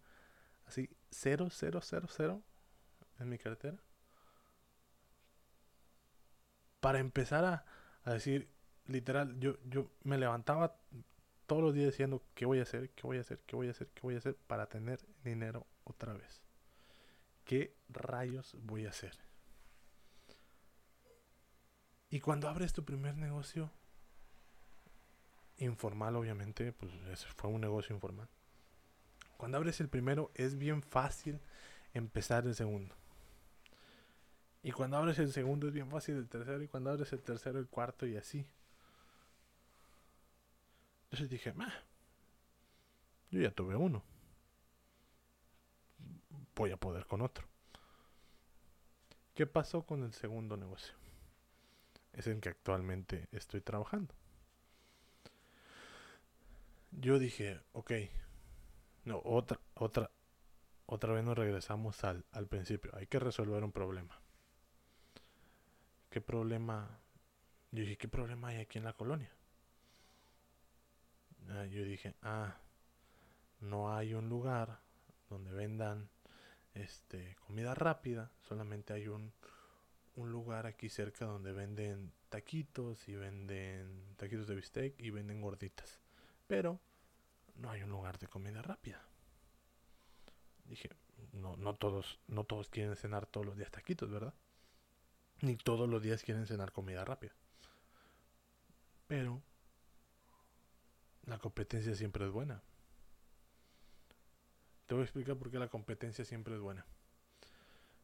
así 0.68 0.90
cero, 1.10 1.48
cero, 1.50 1.80
cero, 1.82 2.08
cero 2.08 2.44
en 3.20 3.30
mi 3.30 3.40
cartera. 3.40 3.80
Para 6.80 7.00
empezar 7.00 7.46
a, 7.46 7.66
a 8.04 8.14
decir, 8.14 8.48
literal, 8.88 9.40
yo, 9.40 9.58
yo 9.66 9.90
me 10.04 10.18
levantaba 10.18 10.76
todos 11.48 11.62
los 11.64 11.74
días 11.74 11.88
diciendo 11.88 12.22
qué 12.36 12.46
voy 12.46 12.60
a 12.60 12.64
hacer, 12.64 12.90
qué 12.92 13.04
voy 13.04 13.18
a 13.18 13.22
hacer, 13.22 13.40
qué 13.46 13.56
voy 13.56 13.68
a 13.68 13.72
hacer, 13.72 13.88
qué 13.88 14.02
voy 14.02 14.16
a 14.16 14.20
hacer 14.20 14.36
para 14.48 14.68
tener 14.68 15.00
dinero 15.24 15.66
otra 15.84 16.14
vez. 16.14 16.42
¿Qué 17.44 17.74
rayos 17.90 18.56
voy 18.62 18.86
a 18.86 18.90
hacer? 18.90 19.18
Y 22.12 22.20
cuando 22.20 22.48
abres 22.48 22.74
tu 22.74 22.84
primer 22.86 23.18
negocio, 23.18 23.72
informal 25.58 26.16
obviamente, 26.16 26.72
pues 26.72 26.92
fue 27.36 27.50
un 27.50 27.62
negocio 27.62 27.96
informal. 27.96 28.28
Cuando 29.38 29.58
abres 29.58 29.80
el 29.80 29.90
primero 29.90 30.32
es 30.36 30.58
bien 30.58 30.82
fácil 30.82 31.40
empezar 31.94 32.46
el 32.46 32.56
segundo. 32.56 32.96
Y 34.62 34.72
cuando 34.72 34.98
abres 34.98 35.20
el 35.20 35.32
segundo 35.32 35.68
es 35.68 35.74
bien 35.74 35.90
fácil 35.90 36.16
el 36.18 36.28
tercero. 36.28 36.62
Y 36.62 36.68
cuando 36.68 36.90
abres 36.90 37.12
el 37.14 37.22
tercero, 37.22 37.60
el 37.60 37.68
cuarto 37.68 38.06
y 38.06 38.18
así. 38.18 38.46
Entonces 41.06 41.30
dije, 41.30 41.54
yo 43.32 43.42
ya 43.42 43.52
tuve 43.52 43.76
uno. 43.76 44.04
Voy 46.56 46.72
a 46.72 46.78
poder 46.78 47.06
con 47.06 47.22
otro. 47.22 47.48
¿Qué 49.34 49.48
pasó 49.48 49.84
con 49.84 50.04
el 50.04 50.14
segundo 50.14 50.58
negocio? 50.58 50.94
Es 52.14 52.28
en 52.28 52.42
que 52.42 52.50
actualmente 52.50 53.28
estoy 53.32 53.62
trabajando. 53.62 54.14
Yo 56.92 57.18
dije, 57.18 57.62
ok, 57.72 57.92
no, 59.06 59.22
otra, 59.24 59.60
otra, 59.76 60.12
otra 60.86 61.14
vez 61.14 61.24
nos 61.24 61.38
regresamos 61.38 62.04
al, 62.04 62.26
al 62.32 62.48
principio. 62.48 62.92
Hay 62.96 63.08
que 63.08 63.20
resolver 63.20 63.64
un 63.64 63.72
problema. 63.72 64.20
¿Qué 66.10 66.22
problema? 66.22 67.00
Yo 67.72 67.82
dije, 67.82 67.98
¿qué 67.98 68.08
problema 68.08 68.50
hay 68.50 68.58
aquí 68.58 68.78
en 68.78 68.84
la 68.84 68.94
colonia? 68.94 69.32
Ah, 71.50 71.66
yo 71.66 71.84
dije, 71.84 72.16
ah, 72.22 72.56
no 73.60 73.96
hay 73.96 74.14
un 74.14 74.30
lugar 74.30 74.80
donde 75.30 75.52
vendan 75.52 76.10
este 76.74 77.36
comida 77.46 77.76
rápida, 77.76 78.32
solamente 78.42 78.94
hay 78.94 79.08
un, 79.08 79.34
un 80.16 80.32
lugar 80.32 80.66
aquí 80.66 80.90
cerca 80.90 81.26
donde 81.26 81.52
venden 81.52 82.12
taquitos 82.30 83.08
y 83.08 83.16
venden 83.16 84.16
taquitos 84.18 84.48
de 84.48 84.56
bistec 84.56 85.00
y 85.00 85.10
venden 85.12 85.42
gorditas. 85.42 86.00
Pero 86.48 86.80
no 87.56 87.70
hay 87.70 87.84
un 87.84 87.90
lugar 87.90 88.18
de 88.18 88.28
comida 88.28 88.62
rápida. 88.62 89.02
Dije, 90.66 90.90
no, 91.34 91.56
no 91.58 91.76
todos, 91.76 92.20
no 92.28 92.44
todos 92.44 92.70
quieren 92.70 92.96
cenar 92.96 93.26
todos 93.26 93.46
los 93.46 93.58
días 93.58 93.72
taquitos, 93.72 94.10
¿verdad? 94.10 94.34
Ni 95.42 95.56
todos 95.56 95.90
los 95.90 96.02
días 96.02 96.24
quieren 96.24 96.46
cenar 96.46 96.72
comida 96.72 97.06
rápida. 97.06 97.34
Pero 99.08 99.42
la 101.26 101.38
competencia 101.38 101.96
siempre 101.96 102.26
es 102.26 102.32
buena. 102.32 102.62
Te 104.86 104.96
voy 104.96 105.02
a 105.02 105.06
explicar 105.06 105.38
por 105.38 105.52
qué 105.52 105.60
la 105.60 105.70
competencia 105.70 106.26
siempre 106.26 106.56
es 106.56 106.62
buena. 106.62 106.86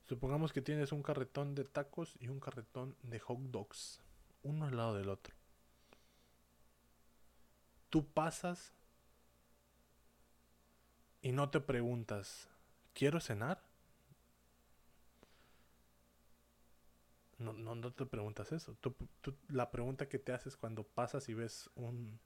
Supongamos 0.07 0.53
que 0.53 0.61
tienes 0.61 0.91
un 0.91 1.01
carretón 1.01 1.55
de 1.55 1.63
tacos 1.63 2.15
y 2.19 2.27
un 2.27 2.39
carretón 2.39 2.95
de 3.01 3.19
hot 3.19 3.39
dogs, 3.39 4.01
uno 4.43 4.65
al 4.65 4.77
lado 4.77 4.95
del 4.95 5.09
otro. 5.09 5.33
Tú 7.89 8.05
pasas 8.05 8.71
y 11.23 11.31
no 11.31 11.49
te 11.49 11.59
preguntas, 11.59 12.47
¿quiero 12.93 13.19
cenar? 13.19 13.64
No, 17.53 17.75
no, 17.75 17.93
te 17.93 18.05
preguntas 18.05 18.51
eso. 18.51 18.75
la 19.49 19.69
pregunta 19.69 20.07
que 20.07 20.19
te 20.19 20.33
haces 20.33 20.57
cuando 20.57 20.83
pasas 20.83 21.29
y 21.29 21.33
ves 21.33 21.69
un, 21.75 22.19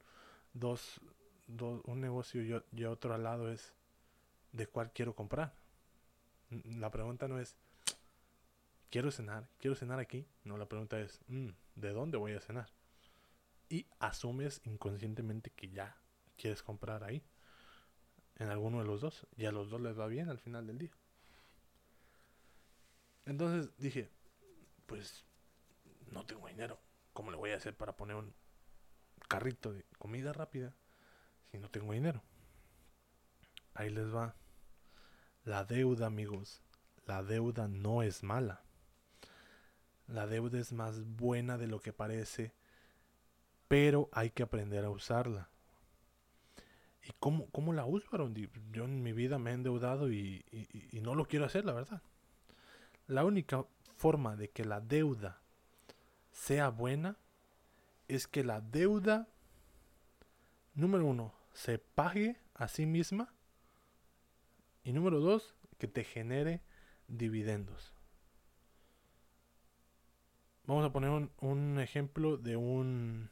dos, 0.54 1.02
dos 1.48 1.82
un 1.86 2.00
negocio 2.00 2.42
y, 2.72 2.84
otro 2.86 3.14
al 3.14 3.24
lado 3.24 3.52
es 3.52 3.74
de 4.52 4.68
cuál 4.68 4.92
quiero 4.94 5.16
comprar. 5.16 5.54
La 6.64 6.90
pregunta 6.90 7.28
no 7.28 7.40
es 7.40 7.56
quiero 8.90 9.12
cenar, 9.12 9.50
quiero 9.60 9.76
cenar 9.76 10.00
aquí. 10.00 10.26
No, 10.44 10.58
la 10.58 10.68
pregunta 10.68 11.00
es 11.00 11.20
mm, 11.28 11.50
¿de 11.76 11.90
dónde 11.92 12.18
voy 12.18 12.34
a 12.34 12.40
cenar? 12.40 12.70
Y 13.68 13.86
asumes 14.00 14.62
inconscientemente 14.64 15.52
que 15.52 15.70
ya 15.70 15.98
quieres 16.38 16.64
comprar 16.64 17.04
ahí. 17.04 17.24
En 18.38 18.48
alguno 18.48 18.80
de 18.80 18.86
los 18.86 19.02
dos. 19.02 19.28
Y 19.36 19.46
a 19.46 19.52
los 19.52 19.70
dos 19.70 19.82
les 19.82 20.00
va 20.00 20.08
bien 20.08 20.30
al 20.30 20.40
final 20.40 20.66
del 20.66 20.78
día. 20.78 20.92
Entonces 23.26 23.70
dije, 23.78 24.10
pues 24.90 25.24
no 26.12 26.26
tengo 26.26 26.50
dinero. 26.50 26.78
¿Cómo 27.14 27.32
le 27.32 27.38
voy 27.38 27.52
a 27.52 27.56
hacer 27.56 27.78
para 27.78 27.96
poner 27.96 28.18
un, 28.18 28.34
carrito 29.30 29.72
de 29.72 29.86
comida 29.98 30.34
rápida 30.34 30.76
si 31.52 31.60
no 31.60 31.70
tengo 31.70 31.94
dinero. 31.94 32.22
Ahí 33.74 33.90
les 33.90 34.14
va. 34.14 34.36
La 35.46 35.64
deuda, 35.64 36.08
amigos. 36.08 36.62
La 37.06 37.24
deuda 37.24 37.68
no 37.70 38.04
es 38.04 38.24
mala. 38.24 38.64
La 40.08 40.28
deuda 40.28 40.60
es 40.60 40.74
más 40.74 41.06
buena 41.06 41.58
de 41.58 41.68
lo 41.68 41.80
que 41.80 41.94
parece 41.94 42.54
pero 43.68 44.10
hay 44.12 44.32
que 44.32 44.42
aprender 44.42 44.84
a 44.84 44.90
usarla. 44.90 45.48
¿Y 47.04 47.12
cómo, 47.20 47.52
cómo 47.52 47.72
la 47.72 47.86
uso, 47.86 48.10
Yo 48.72 48.84
en 48.86 49.04
mi 49.04 49.14
vida 49.14 49.38
me 49.38 49.52
he 49.52 49.54
endeudado 49.54 50.12
y, 50.12 50.44
y 50.92 51.00
no 51.02 51.14
lo 51.14 51.26
quiero 51.26 51.46
hacer, 51.46 51.66
la 51.66 51.74
verdad. 51.74 52.02
La 53.06 53.24
única 53.26 53.64
forma 54.00 54.38
de 54.38 54.50
que 54.50 54.64
la 54.64 54.80
deuda 54.80 55.42
sea 56.32 56.70
buena 56.70 57.18
es 58.08 58.28
que 58.28 58.46
la 58.46 58.62
deuda, 58.62 59.28
número 60.74 61.06
uno, 61.06 61.34
se 61.54 61.80
pague 61.80 62.38
a 62.56 62.70
sí 62.70 62.86
misma. 62.86 63.34
Y 64.86 64.94
número 64.94 65.20
dos, 65.20 65.54
que 65.78 65.88
te 65.88 66.06
genere 66.06 66.62
dividendos. 67.10 67.94
Vamos 70.64 70.86
a 70.86 70.94
poner 70.94 71.30
un, 71.42 71.80
ejemplo 71.80 72.38
de 72.38 72.56
un... 72.56 73.30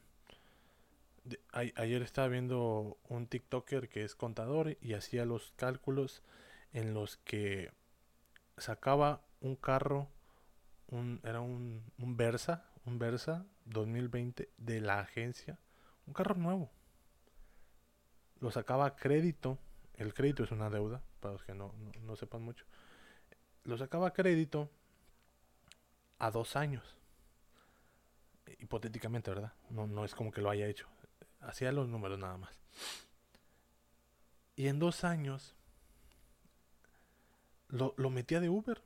ayer 1.53 2.01
estaba 2.01 2.27
viendo 2.27 2.97
un 3.08 3.27
TikToker 3.27 3.88
que 3.88 4.03
es 4.03 4.15
contador 4.15 4.77
y 4.82 4.95
hacía 4.95 5.23
los 5.23 5.53
cálculos 5.56 6.23
en 6.73 6.93
los 6.93 7.17
que 7.17 7.71
sacaba 8.58 9.21
un 9.39 9.56
carro, 9.56 10.10
un, 10.88 11.19
era 11.23 11.41
un, 11.41 11.84
un 11.97 12.17
Versa, 12.17 12.65
un 12.86 13.00
Versa 13.00 13.45
2020 13.65 14.50
de 14.58 14.82
la 14.82 15.00
agencia, 15.00 15.60
un 16.06 16.13
carro 16.13 16.36
nuevo. 16.36 16.69
Lo 18.39 18.52
sacaba 18.52 18.86
a 18.86 18.95
crédito, 18.95 19.58
el 19.95 20.13
crédito 20.13 20.43
es 20.43 20.52
una 20.52 20.69
deuda, 20.69 21.02
para 21.19 21.34
los 21.34 21.43
que 21.43 21.54
no, 21.54 21.73
no 22.02 22.15
sepan 22.15 22.41
mucho. 22.41 22.65
Lo 23.63 23.78
sacaba 23.78 24.08
a 24.08 24.13
crédito 24.13 24.69
a 26.19 26.32
dos 26.32 26.56
años 26.56 26.97
hipotéticamente, 28.60 29.32
¿verdad? 29.32 29.54
No, 29.69 29.88
no 29.88 30.06
es 30.06 30.15
como 30.15 30.32
que 30.32 30.41
lo 30.41 30.50
haya 30.50 30.67
hecho. 30.67 30.88
Hacía 31.41 31.71
los 31.71 31.88
números 31.88 32.17
nada 32.17 32.38
más. 32.38 32.60
Y 34.56 34.67
en 34.67 34.80
dos 34.80 35.04
años 35.04 35.56
lo, 37.67 37.93
lo 37.97 38.10
metía 38.10 38.39
de 38.39 38.50
Uber. 38.50 38.82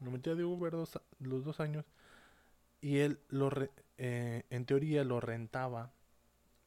Lo 0.00 0.10
metía 0.10 0.34
de 0.34 0.44
Uber 0.44 0.74
los 0.74 1.44
dos 1.44 1.60
años. 1.60 1.86
Y 2.80 2.98
él, 2.98 3.20
lo 3.28 3.50
eh, 3.98 4.44
en 4.50 4.66
teoría, 4.66 5.04
lo 5.04 5.20
rentaba 5.20 5.92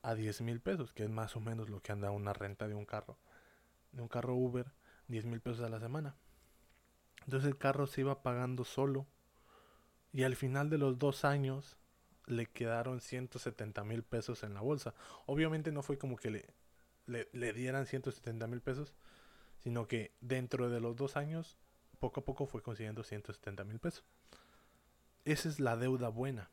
a 0.01 0.15
10 0.15 0.41
mil 0.41 0.59
pesos, 0.59 0.93
que 0.93 1.03
es 1.03 1.09
más 1.09 1.35
o 1.35 1.39
menos 1.39 1.69
lo 1.69 1.81
que 1.81 1.91
anda 1.91 2.11
una 2.11 2.33
renta 2.33 2.67
de 2.67 2.75
un 2.75 2.85
carro. 2.85 3.17
De 3.91 4.01
un 4.01 4.07
carro 4.07 4.35
Uber, 4.35 4.65
10 5.07 5.25
mil 5.25 5.41
pesos 5.41 5.61
a 5.61 5.69
la 5.69 5.79
semana. 5.79 6.15
Entonces 7.25 7.47
el 7.47 7.57
carro 7.57 7.87
se 7.87 8.01
iba 8.01 8.23
pagando 8.23 8.63
solo. 8.63 9.05
Y 10.11 10.23
al 10.23 10.35
final 10.35 10.69
de 10.69 10.77
los 10.77 10.97
dos 10.97 11.25
años 11.25 11.77
le 12.25 12.45
quedaron 12.47 13.01
170 13.01 13.83
mil 13.83 14.03
pesos 14.03 14.43
en 14.43 14.53
la 14.53 14.61
bolsa. 14.61 14.93
Obviamente 15.25 15.71
no 15.71 15.83
fue 15.83 15.97
como 15.97 16.15
que 16.17 16.31
le, 16.31 16.45
le, 17.33 17.53
dieran 17.53 17.85
170 17.85 18.47
mil 18.47 18.61
pesos, 18.61 18.93
sino 19.59 19.87
que 19.87 20.13
dentro 20.21 20.69
de 20.69 20.79
los 20.79 20.95
dos 20.95 21.17
años, 21.17 21.57
poco 21.99 22.21
a 22.21 22.25
poco 22.25 22.45
fue 22.45 22.61
consiguiendo 22.61 23.03
170 23.03 23.63
mil 23.63 23.79
pesos. 23.79 24.03
Esa 25.25 25.49
es 25.49 25.59
la 25.59 25.75
deuda 25.75 26.09
buena. 26.09 26.49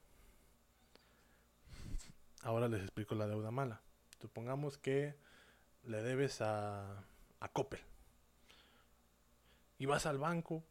Ahora 2.43 2.69
les 2.69 2.83
explico 2.83 3.15
la 3.15 3.27
deuda 3.27 3.51
mala. 3.51 3.81
Supongamos 4.21 4.79
que 4.79 5.17
le 5.85 6.03
debes 6.03 6.41
a, 6.41 7.05
a 7.41 7.49
Coppel. 7.49 7.81
Y 9.79 9.87
vas 9.87 10.07
al 10.07 10.19
banco 10.19 10.65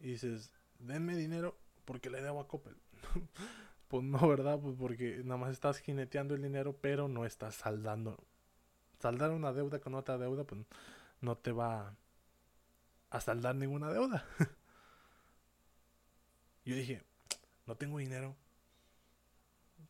y 0.00 0.12
dices, 0.12 0.52
denme 0.78 1.16
dinero 1.16 1.56
porque 1.84 2.10
le 2.10 2.22
debo 2.22 2.40
a 2.40 2.48
Coppel. 2.48 2.76
Pues 3.90 4.04
no, 4.04 4.28
¿verdad? 4.28 4.56
Pues 4.60 4.76
porque 4.78 5.20
nada 5.24 5.36
más 5.36 5.50
estás 5.50 5.78
jineteando 5.78 6.36
el 6.36 6.42
dinero, 6.42 6.76
pero 6.80 7.08
no 7.08 7.26
estás 7.26 7.56
saldando. 7.56 8.22
Saldar 9.00 9.32
una 9.32 9.52
deuda 9.52 9.80
con 9.80 9.96
otra 9.96 10.16
deuda, 10.16 10.44
pues 10.44 10.60
no 11.20 11.36
te 11.36 11.50
va 11.50 11.96
a 13.10 13.20
saldar 13.20 13.54
ninguna 13.56 13.90
deuda. 13.90 14.24
Yo 16.64 16.74
dije, 16.76 17.02
no 17.66 17.76
tengo 17.76 17.98
dinero. 17.98 18.36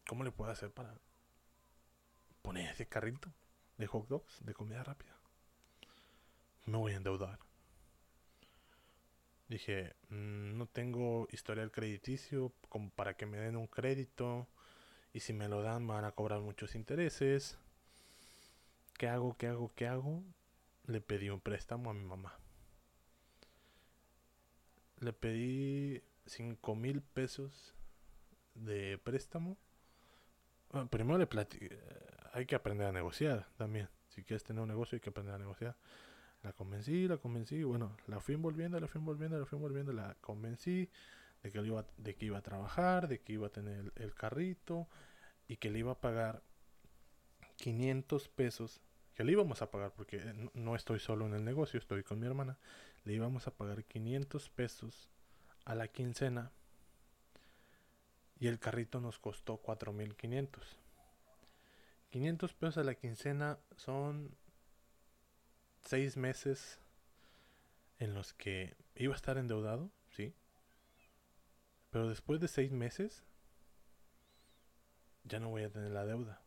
¿Cómo 0.09 0.25
le 0.25 0.33
puedo 0.33 0.51
hacer 0.51 0.71
para 0.71 0.95
poner 2.43 2.71
ese 2.71 2.87
carrito 2.87 3.31
de 3.77 3.87
hot 3.87 4.09
dogs, 4.09 4.45
de 4.45 4.55
comida 4.55 4.83
rápida? 4.83 5.17
Me 6.67 6.79
voy 6.79 6.93
a 6.93 6.97
endeudar. 6.97 7.39
Dije, 9.49 9.95
mm, 10.09 10.57
no 10.57 10.67
tengo 10.67 11.27
historial 11.33 11.71
crediticio 11.71 12.53
como 12.69 12.91
para 12.91 13.15
que 13.15 13.27
me 13.27 13.39
den 13.39 13.57
un 13.57 13.67
crédito. 13.67 14.47
Y 15.13 15.21
si 15.21 15.33
me 15.33 15.49
lo 15.49 15.63
dan, 15.63 15.85
me 15.85 15.95
van 15.95 16.05
a 16.05 16.13
cobrar 16.13 16.41
muchos 16.41 16.75
intereses. 16.75 17.59
¿Qué 18.97 19.09
hago? 19.09 19.37
¿Qué 19.37 19.49
hago? 19.49 19.73
¿Qué 19.75 19.89
hago? 19.89 20.23
Le 20.87 21.01
pedí 21.01 21.31
un 21.31 21.41
préstamo 21.41 21.91
a 21.91 21.95
mi 21.95 22.05
mamá. 22.05 22.39
Le 25.01 25.13
pedí 25.13 26.03
5 26.27 26.75
mil 26.77 27.03
pesos 27.03 27.75
de 28.55 28.99
préstamo. 28.99 29.57
primero 30.91 31.19
le 31.19 31.27
platiqué. 31.27 31.79
Hay 32.33 32.47
que 32.47 32.55
aprender 32.55 32.87
a 32.87 32.93
negociar 32.93 33.49
también. 33.57 33.89
Si 34.09 34.23
quieres 34.23 34.45
tener 34.45 34.63
un 34.63 34.69
negocio, 34.69 34.97
hay 34.97 35.01
que 35.01 35.11
aprender 35.11 35.35
a 35.35 35.39
negociar. 35.39 35.77
La 36.43 36.53
convencí, 36.53 37.07
la 37.07 37.19
convencí, 37.19 37.63
bueno, 37.65 37.97
la 38.07 38.21
fui 38.21 38.35
envolviendo, 38.35 38.81
la 38.81 38.87
fui 38.87 38.99
envolviendo, 38.99 39.39
la 39.39 39.45
fui 39.45 39.57
envolviendo, 39.57 39.93
la 39.93 40.17
convencí 40.21 40.89
de 41.43 41.53
que, 41.53 41.61
iba, 41.61 41.87
de 41.97 42.15
que 42.15 42.27
iba 42.27 42.39
a 42.39 42.43
trabajar, 42.43 43.09
de 43.09 43.21
que 43.21 43.35
iba 43.35 43.47
a 43.49 43.51
tener 43.51 43.93
el, 43.97 44.15
carrito 44.15 44.89
y 45.49 45.57
que 45.57 45.71
le 45.71 45.81
iba 45.81 45.93
a 45.93 46.01
pagar 46.01 46.43
500 47.57 48.29
pesos, 48.29 48.81
le 49.25 49.33
íbamos 49.33 49.63
a 49.63 49.71
pagar 49.71 49.93
porque 49.93 50.21
no 50.55 50.75
estoy 50.75 50.99
solo 50.99 51.27
en 51.27 51.35
el 51.35 51.45
negocio, 51.45 51.79
estoy 51.79 52.03
con 52.03 52.21
mi 52.21 52.27
hermana, 52.27 52.59
le 53.05 53.15
íbamos 53.15 53.47
a 53.47 53.51
pagar 53.51 53.85
500 53.85 54.49
pesos 54.51 55.11
a 55.65 55.75
la 55.75 55.89
quincena 55.89 56.53
y 58.39 58.47
el 58.47 58.59
carrito 58.59 59.01
nos 59.01 59.19
costó 59.19 59.59
4500. 59.59 60.79
500 62.11 62.55
pesos 62.55 62.79
a 62.79 62.85
la 62.85 62.95
quincena 62.95 63.59
son 63.77 64.35
seis 65.83 66.17
meses 66.17 66.79
en 67.99 68.15
los 68.15 68.33
que 68.33 68.75
iba 68.97 69.13
a 69.13 69.17
estar 69.17 69.37
endeudado, 69.39 69.91
sí. 70.11 70.35
Pero 71.91 72.09
después 72.09 72.41
de 72.41 72.49
seis 72.49 72.73
meses, 72.73 73.25
ya 75.25 75.39
no 75.39 75.51
voy 75.51 75.65
a 75.65 75.71
tener 75.71 75.91
la 75.91 76.07
deuda. 76.07 76.41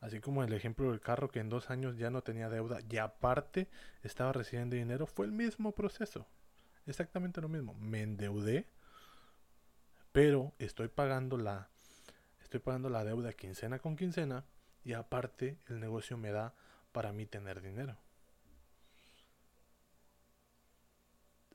Así 0.00 0.20
como 0.20 0.44
el 0.44 0.52
ejemplo 0.52 0.90
del 0.90 1.00
carro 1.00 1.30
que 1.30 1.40
en 1.40 1.48
dos 1.48 1.70
años 1.70 1.96
ya 1.96 2.10
no 2.10 2.22
tenía 2.22 2.48
deuda 2.48 2.80
y 2.88 2.98
aparte 2.98 3.68
estaba 4.02 4.32
recibiendo 4.32 4.76
dinero, 4.76 5.06
fue 5.06 5.26
el 5.26 5.32
mismo 5.32 5.72
proceso. 5.72 6.26
Exactamente 6.86 7.40
lo 7.40 7.48
mismo. 7.48 7.74
Me 7.74 8.02
endeudé, 8.02 8.66
pero 10.12 10.52
estoy 10.58 10.88
pagando 10.88 11.38
la, 11.38 11.68
estoy 12.42 12.60
pagando 12.60 12.90
la 12.90 13.04
deuda 13.04 13.32
quincena 13.32 13.78
con 13.78 13.96
quincena 13.96 14.44
y 14.84 14.92
aparte 14.92 15.58
el 15.68 15.80
negocio 15.80 16.16
me 16.16 16.30
da 16.30 16.54
para 16.92 17.12
mí 17.12 17.26
tener 17.26 17.60
dinero. 17.60 17.96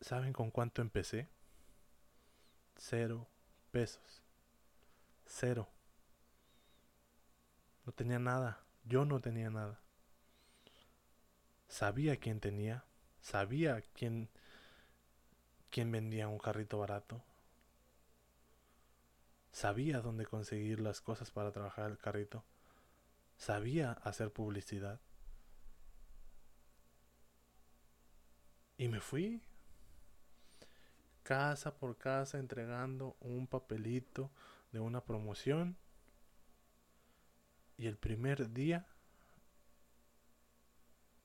¿Saben 0.01 0.33
con 0.33 0.49
cuánto 0.49 0.81
empecé? 0.81 1.29
Cero 2.75 3.27
pesos. 3.71 4.21
Cero. 5.25 5.67
No 7.85 7.91
tenía 7.91 8.19
nada. 8.19 8.63
Yo 8.85 9.05
no 9.05 9.19
tenía 9.19 9.49
nada. 9.49 9.79
Sabía 11.67 12.17
quién 12.17 12.39
tenía. 12.39 12.83
Sabía 13.21 13.81
quién, 13.93 14.29
quién 15.69 15.91
vendía 15.91 16.27
un 16.27 16.39
carrito 16.39 16.79
barato. 16.79 17.21
Sabía 19.51 20.01
dónde 20.01 20.25
conseguir 20.25 20.79
las 20.79 21.01
cosas 21.01 21.31
para 21.31 21.51
trabajar 21.51 21.91
el 21.91 21.97
carrito. 21.97 22.43
Sabía 23.37 23.91
hacer 24.03 24.31
publicidad. 24.31 24.99
Y 28.77 28.87
me 28.87 28.99
fui 28.99 29.41
casa 31.23 31.75
por 31.75 31.97
casa 31.97 32.39
entregando 32.39 33.15
un 33.19 33.47
papelito 33.47 34.31
de 34.71 34.79
una 34.79 35.01
promoción. 35.01 35.77
Y 37.81 37.87
el 37.87 37.97
primer 37.97 38.53
día, 38.53 38.85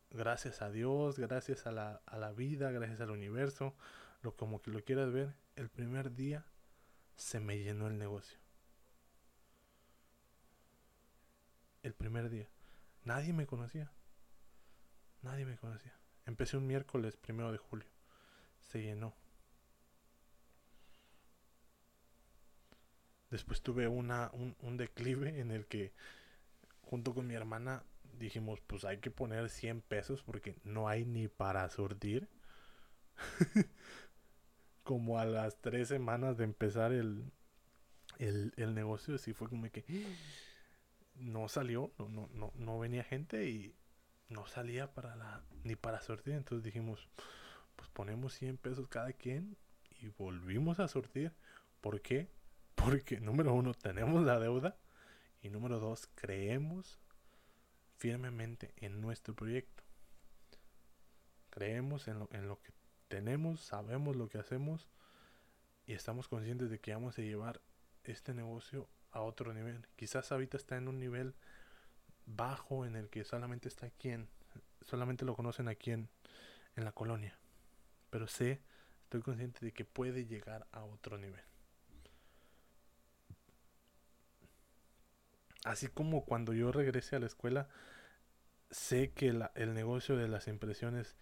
gracias 0.09 0.63
a 0.63 0.71
Dios, 0.71 1.19
gracias 1.19 1.67
a 1.67 1.71
la, 1.71 2.01
a 2.07 2.17
la 2.17 2.33
vida, 2.33 2.71
gracias 2.71 3.03
al 3.03 3.11
universo, 3.11 3.75
lo 4.23 4.35
como 4.35 4.63
que 4.63 4.71
lo 4.71 4.83
quieras 4.83 5.13
ver, 5.13 5.35
el 5.55 5.69
primer 5.69 6.15
día 6.15 6.47
se 7.15 7.41
me 7.41 7.59
llenó 7.59 7.89
el 7.89 7.99
negocio. 7.99 8.39
El 11.83 11.93
primer 11.93 12.31
día. 12.31 12.49
Nadie 13.05 13.35
me 13.35 13.47
conocía. 13.47 13.93
Nadie 15.21 15.45
me 15.45 15.59
conocía. 15.59 15.93
Empecé 16.25 16.57
un 16.57 16.67
miércoles 16.67 17.19
primero 17.19 17.53
de 17.53 17.59
julio. 17.59 17.91
Se 18.61 18.81
llenó. 18.81 19.13
Después 23.29 23.61
tuve 23.61 23.89
una, 23.89 24.31
un, 24.33 24.77
declive 24.79 25.39
en 25.39 25.51
el 25.51 25.67
que 25.67 25.93
junto 26.87 27.15
con 27.15 27.27
mi 27.27 27.35
hermana 27.35 27.85
dijimos, 28.19 28.61
pues 28.67 28.85
hay 28.85 28.99
que 28.99 29.11
poner 29.11 29.51
100 29.51 29.83
pesos 29.83 30.23
porque 30.23 30.57
no 30.65 30.89
hay 30.89 31.05
ni 31.05 31.29
para 31.29 31.69
surtir. 31.69 32.29
como 34.87 35.19
a 35.19 35.25
las 35.25 35.61
tres 35.61 35.89
semanas 35.89 36.37
de 36.37 36.45
empezar 36.45 36.93
el, 36.93 37.33
el, 38.19 38.53
el 38.57 38.73
negocio, 38.73 39.17
así 39.17 39.33
fue 39.33 39.49
como 39.49 39.69
que 39.69 39.85
no 41.17 41.49
salió, 41.49 41.93
no, 41.99 42.09
no, 42.09 42.29
no, 42.33 42.53
no 42.55 42.79
venía 42.79 43.03
gente 43.03 43.49
y 43.49 43.75
no 44.29 44.47
salía 44.47 44.95
para 44.95 45.17
la, 45.17 45.43
ni 45.65 45.75
para 45.75 46.01
sortir. 46.01 46.35
Entonces 46.35 46.65
dijimos, 46.65 47.09
pues 47.75 47.91
ponemos 47.91 48.33
100 48.35 48.59
pesos 48.59 48.87
cada 48.89 49.13
quien 49.13 49.57
y 50.01 50.07
volvimos 50.09 50.79
a 50.79 50.87
sortir. 50.87 51.33
¿Por 51.81 52.01
qué? 52.01 52.31
Porque 52.77 53.19
número 53.19 53.55
uno, 53.55 53.75
tenemos 53.75 54.25
la 54.25 54.39
deuda 54.39 54.77
y 55.43 55.51
número 55.51 55.79
dos, 55.79 56.09
creemos 56.15 56.99
firmemente 57.97 58.73
en 58.77 59.01
nuestro 59.01 59.35
proyecto. 59.35 59.83
Creemos 61.51 62.09
en 62.09 62.19
lo, 62.19 62.29
en 62.33 62.49
lo 62.49 62.61
que 62.61 62.73
tenemos, 63.09 63.61
sabemos 63.61 64.17
lo 64.17 64.29
que 64.29 64.39
hacemos 64.39 64.89
y 65.87 65.93
estamos 65.95 66.29
conscientes 66.29 66.71
de 66.71 66.79
que 66.81 66.93
vamos 66.93 67.19
a 67.19 67.23
llevar 67.23 67.61
este 68.05 68.35
negocio 68.35 68.89
a 69.13 69.21
otro 69.21 69.55
nivel. 69.55 69.87
Quizás 69.97 70.31
ahorita 70.33 70.57
está 70.57 70.77
en 70.77 70.89
un 70.89 70.99
nivel 70.99 71.35
bajo 72.27 72.85
en 72.85 72.97
el 72.97 73.09
que 73.09 73.25
solamente 73.25 73.69
está 73.69 73.87
aquí 73.87 74.11
en, 74.11 74.29
solamente 74.83 75.25
lo 75.25 75.35
conocen 75.35 75.69
aquí 75.69 75.93
en, 75.93 76.09
en 76.75 76.85
la 76.85 76.93
colonia. 76.93 77.39
Pero 78.11 78.27
sé, 78.27 78.61
estoy 79.05 79.23
consciente 79.23 79.65
de 79.65 79.73
que 79.73 79.85
puede 79.85 80.27
llegar 80.27 80.67
a 80.73 80.85
otro 80.85 81.19
nivel. 81.19 81.43
Así 85.67 85.89
como 85.89 86.25
cuando 86.25 86.53
yo 86.53 86.71
regrese 86.71 87.17
a 87.17 87.19
la 87.19 87.27
escuela, 87.27 87.69
sé 88.71 89.11
que 89.11 89.35
el 89.57 89.75
negocio 89.75 90.17
de 90.17 90.29
las 90.29 90.47
impresiones 90.47 91.17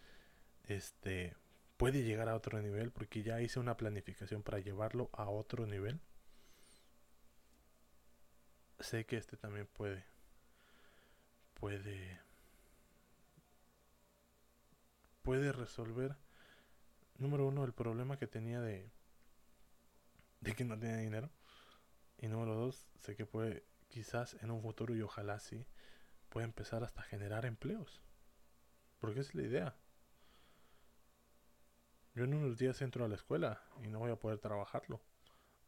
este, 0.64 1.34
puede 1.78 2.03
llegar 2.03 2.28
a 2.28 2.36
otro 2.36 2.61
nivel 2.61 2.90
porque 2.90 3.22
ya 3.22 3.40
hice 3.40 3.59
una 3.59 3.78
planificación 3.78 4.42
para 4.42 4.59
llevarlo 4.59 5.09
a 5.14 5.30
otro 5.30 5.66
nivel. 5.66 5.99
Sé 8.80 9.07
que 9.07 9.16
este 9.16 9.38
también 9.38 9.66
puede 9.66 10.05
puede 11.55 12.20
puede 15.22 15.53
resolver 15.53 16.16
número 17.16 17.47
uno 17.47 17.64
el 17.64 17.72
problema 17.72 18.18
que 18.18 18.26
tenía 18.26 18.61
de 18.61 18.90
de 20.40 20.55
que 20.55 20.64
no 20.66 20.78
tenía 20.78 20.99
dinero 20.99 21.30
y 22.18 22.28
número 22.28 22.55
dos 22.55 22.86
sé 22.99 23.16
que 23.16 23.24
puede 23.24 23.64
quizás 23.95 24.34
en 24.42 24.51
un 24.51 24.61
futuro 24.61 24.97
y 24.97 25.03
ojalá 25.03 25.38
sí 25.38 25.68
puede 26.28 26.47
empezar 26.47 26.82
hasta 26.82 27.03
generar 27.03 27.47
empleos 27.47 28.03
porque 28.99 29.20
es 29.20 29.36
la 29.36 29.42
idea 29.42 29.76
yo 32.14 32.24
en 32.24 32.34
unos 32.34 32.59
días 32.59 32.82
entro 32.82 33.05
a 33.05 33.09
la 33.09 33.14
escuela 33.14 33.62
y 33.82 33.88
no 33.88 34.01
voy 34.01 34.11
a 34.11 34.16
poder 34.16 34.38
trabajarlo 34.38 35.01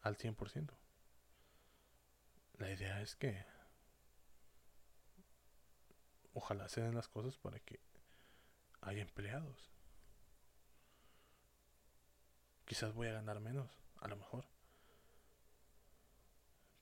al 0.00 0.16
100%. 0.16 0.70
La 2.58 2.70
idea 2.70 3.00
es 3.00 3.16
que 3.16 3.44
ojalá 6.34 6.68
se 6.68 6.82
den 6.82 6.94
las 6.94 7.08
cosas 7.08 7.36
para 7.36 7.58
que 7.58 7.80
haya 8.80 9.02
empleados. 9.02 9.72
Quizás 12.64 12.94
voy 12.94 13.08
a 13.08 13.14
ganar 13.14 13.40
menos, 13.40 13.68
a 14.00 14.06
lo 14.06 14.16
mejor. 14.16 14.44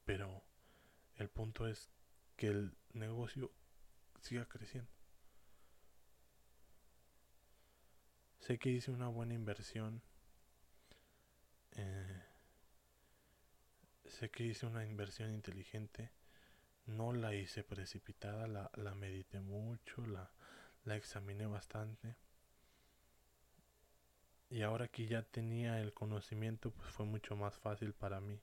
Pero 0.05 0.44
el 1.25 1.31
punto 1.31 1.67
es 1.67 1.91
que 2.37 2.49
el 2.49 2.77
negocio 2.93 3.51
siga 4.21 4.47
creciendo. 4.47 4.91
Sé 8.39 8.59
que 8.59 8.71
hice 8.71 8.91
una 8.91 9.09
buena 9.09 9.35
inversión. 9.35 10.03
Eh, 11.73 12.23
sé 14.05 14.31
que 14.31 14.45
hice 14.45 14.67
una 14.67 14.85
inversión 14.85 15.33
inteligente. 15.33 16.13
No 16.87 17.15
la 17.15 17.35
hice 17.35 17.65
precipitada, 17.65 18.47
la, 18.47 18.71
la 18.75 18.95
medité 18.95 19.41
mucho, 19.41 20.05
la, 20.07 20.31
la 20.85 20.97
examiné 20.97 21.47
bastante. 21.47 22.17
Y 24.51 24.61
ahora 24.61 24.89
que 24.89 25.07
ya 25.07 25.23
tenía 25.23 25.81
el 25.81 25.95
conocimiento, 25.95 26.71
pues 26.71 26.91
fue 26.91 27.07
mucho 27.07 27.35
más 27.37 27.57
fácil 27.57 27.95
para 27.95 28.21
mí 28.21 28.43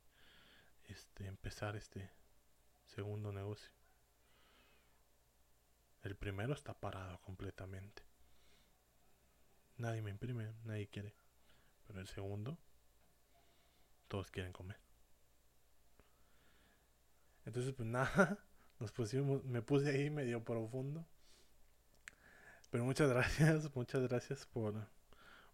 este 0.86 1.28
empezar 1.28 1.76
este 1.76 2.10
segundo 2.92 3.32
negocio. 3.32 3.72
El 6.04 6.16
primero 6.16 6.54
está 6.54 6.74
parado 6.74 7.20
completamente. 7.22 8.04
Nadie 9.78 10.02
me 10.02 10.12
imprime, 10.12 10.54
nadie 10.64 10.88
quiere. 10.88 11.14
Pero 11.88 12.00
el 12.00 12.08
segundo, 12.08 12.58
todos 14.08 14.30
quieren 14.32 14.52
comer. 14.52 14.78
Entonces, 17.46 17.74
pues 17.74 17.88
nada, 17.90 18.38
nos 18.80 18.92
pusimos, 18.92 19.44
me 19.46 19.62
puse 19.62 19.90
ahí 19.90 20.10
medio 20.10 20.44
profundo. 20.44 21.06
Pero 22.70 22.86
muchas 22.86 23.10
gracias, 23.10 23.70
muchas 23.76 24.02
gracias 24.08 24.46
por, 24.46 24.88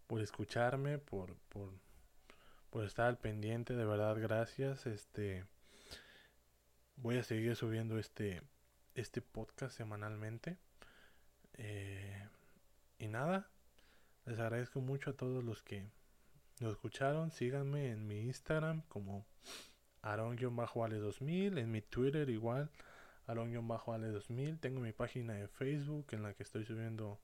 por 0.06 0.20
escucharme, 0.20 0.98
por, 0.98 1.36
por, 1.48 1.72
por 2.70 2.84
estar 2.84 3.06
al 3.06 3.18
pendiente, 3.18 3.74
de 3.74 3.84
verdad, 3.84 4.16
gracias. 4.20 4.86
Este 4.86 5.44
voy 7.02 7.18
a 7.18 7.22
seguir 7.22 7.54
subiendo 7.56 7.98
este, 7.98 8.42
este 8.94 9.22
podcast 9.22 9.76
semanalmente. 9.76 10.56
Eh, 11.54 12.28
y 12.98 13.08
nada, 13.08 13.48
les 14.26 14.38
agradezco 14.38 14.80
mucho 14.80 15.10
a 15.10 15.16
todos 15.16 15.44
los 15.44 15.62
que 15.62 15.86
nos 16.60 16.72
escucharon. 16.72 17.30
Síganme 17.30 17.90
en 17.90 18.06
mi 18.06 18.20
Instagram 18.20 18.82
como 18.88 19.24
Aron-Ale2000, 20.02 21.58
en 21.58 21.70
mi 21.70 21.82
Twitter 21.82 22.28
igual, 22.30 22.70
Aron-Ale2000. 23.26 24.60
Tengo 24.60 24.80
mi 24.80 24.92
página 24.92 25.34
de 25.34 25.48
Facebook 25.48 26.06
en 26.12 26.22
la 26.22 26.34
que 26.34 26.42
estoy 26.42 26.64
subiendo 26.64 27.20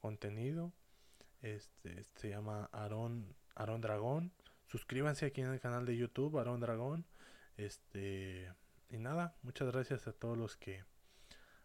contenido. 0.00 0.72
Este, 1.42 2.04
se 2.16 2.30
llama 2.30 2.68
Aaron, 2.72 3.34
Aaron 3.54 3.80
Dragón. 3.80 4.32
Suscríbanse 4.66 5.26
aquí 5.26 5.40
en 5.40 5.52
el 5.52 5.60
canal 5.60 5.86
de 5.86 5.96
YouTube, 5.96 6.38
Aaron 6.38 6.60
Dragón. 6.60 7.04
Este, 7.56 8.50
y 8.94 8.98
nada, 8.98 9.34
muchas 9.42 9.72
gracias 9.72 10.06
a 10.06 10.12
todos 10.12 10.38
los 10.38 10.56
que 10.56 10.84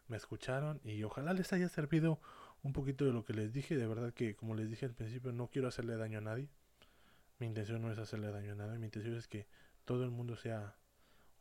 me 0.08 0.18
escucharon 0.18 0.82
y 0.84 1.04
ojalá 1.04 1.34
les 1.34 1.54
haya 1.54 1.70
servido 1.70 2.20
un 2.64 2.74
poquito 2.74 3.06
de 3.06 3.14
lo 3.14 3.24
que 3.24 3.34
les 3.34 3.54
dije. 3.54 3.78
De 3.78 3.86
verdad 3.86 4.14
que, 4.14 4.36
como 4.36 4.56
les 4.56 4.70
dije 4.70 4.88
al 4.88 4.96
principio, 4.96 5.32
no 5.32 5.48
quiero 5.48 5.68
hacerle 5.68 5.96
daño 5.96 6.18
a 6.18 6.22
nadie. 6.22 6.50
Mi 7.38 7.46
intención 7.46 7.84
no 7.84 7.92
es 7.92 8.00
hacerle 8.00 8.32
daño 8.32 8.54
a 8.54 8.56
nadie. 8.56 8.80
Mi 8.80 8.88
intención 8.88 9.16
es 9.16 9.28
que 9.28 9.48
todo 9.86 10.04
el 10.04 10.10
mundo 10.10 10.36
sea 10.36 10.76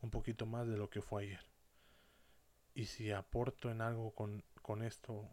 un 0.01 0.11
poquito 0.11 0.45
más 0.45 0.67
de 0.67 0.77
lo 0.77 0.91
que 0.91 1.01
fue 1.01 1.23
ayer. 1.23 1.43
Y 2.75 2.85
si 2.85 3.11
aporto 3.11 3.71
en 3.71 3.81
algo 3.81 4.13
con, 4.13 4.43
con 4.61 4.83
esto, 4.83 5.27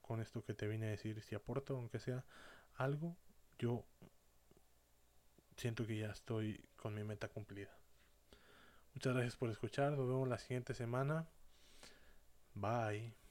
con 0.00 0.20
esto 0.20 0.44
que 0.44 0.54
te 0.54 0.68
vine 0.68 0.86
a 0.86 0.90
decir, 0.90 1.20
si 1.20 1.34
aporto 1.34 1.76
aunque 1.76 1.98
sea 1.98 2.24
algo, 2.76 3.16
yo 3.58 3.84
siento 5.56 5.84
que 5.84 5.98
ya 5.98 6.10
estoy 6.10 6.64
con 6.76 6.94
mi 6.94 7.02
meta 7.02 7.28
cumplida. 7.28 7.76
Muchas 8.96 9.12
gracias 9.12 9.36
por 9.36 9.50
escuchar. 9.50 9.92
Nos 9.92 10.08
vemos 10.08 10.26
la 10.26 10.38
siguiente 10.38 10.72
semana. 10.72 11.26
Bye. 12.54 13.25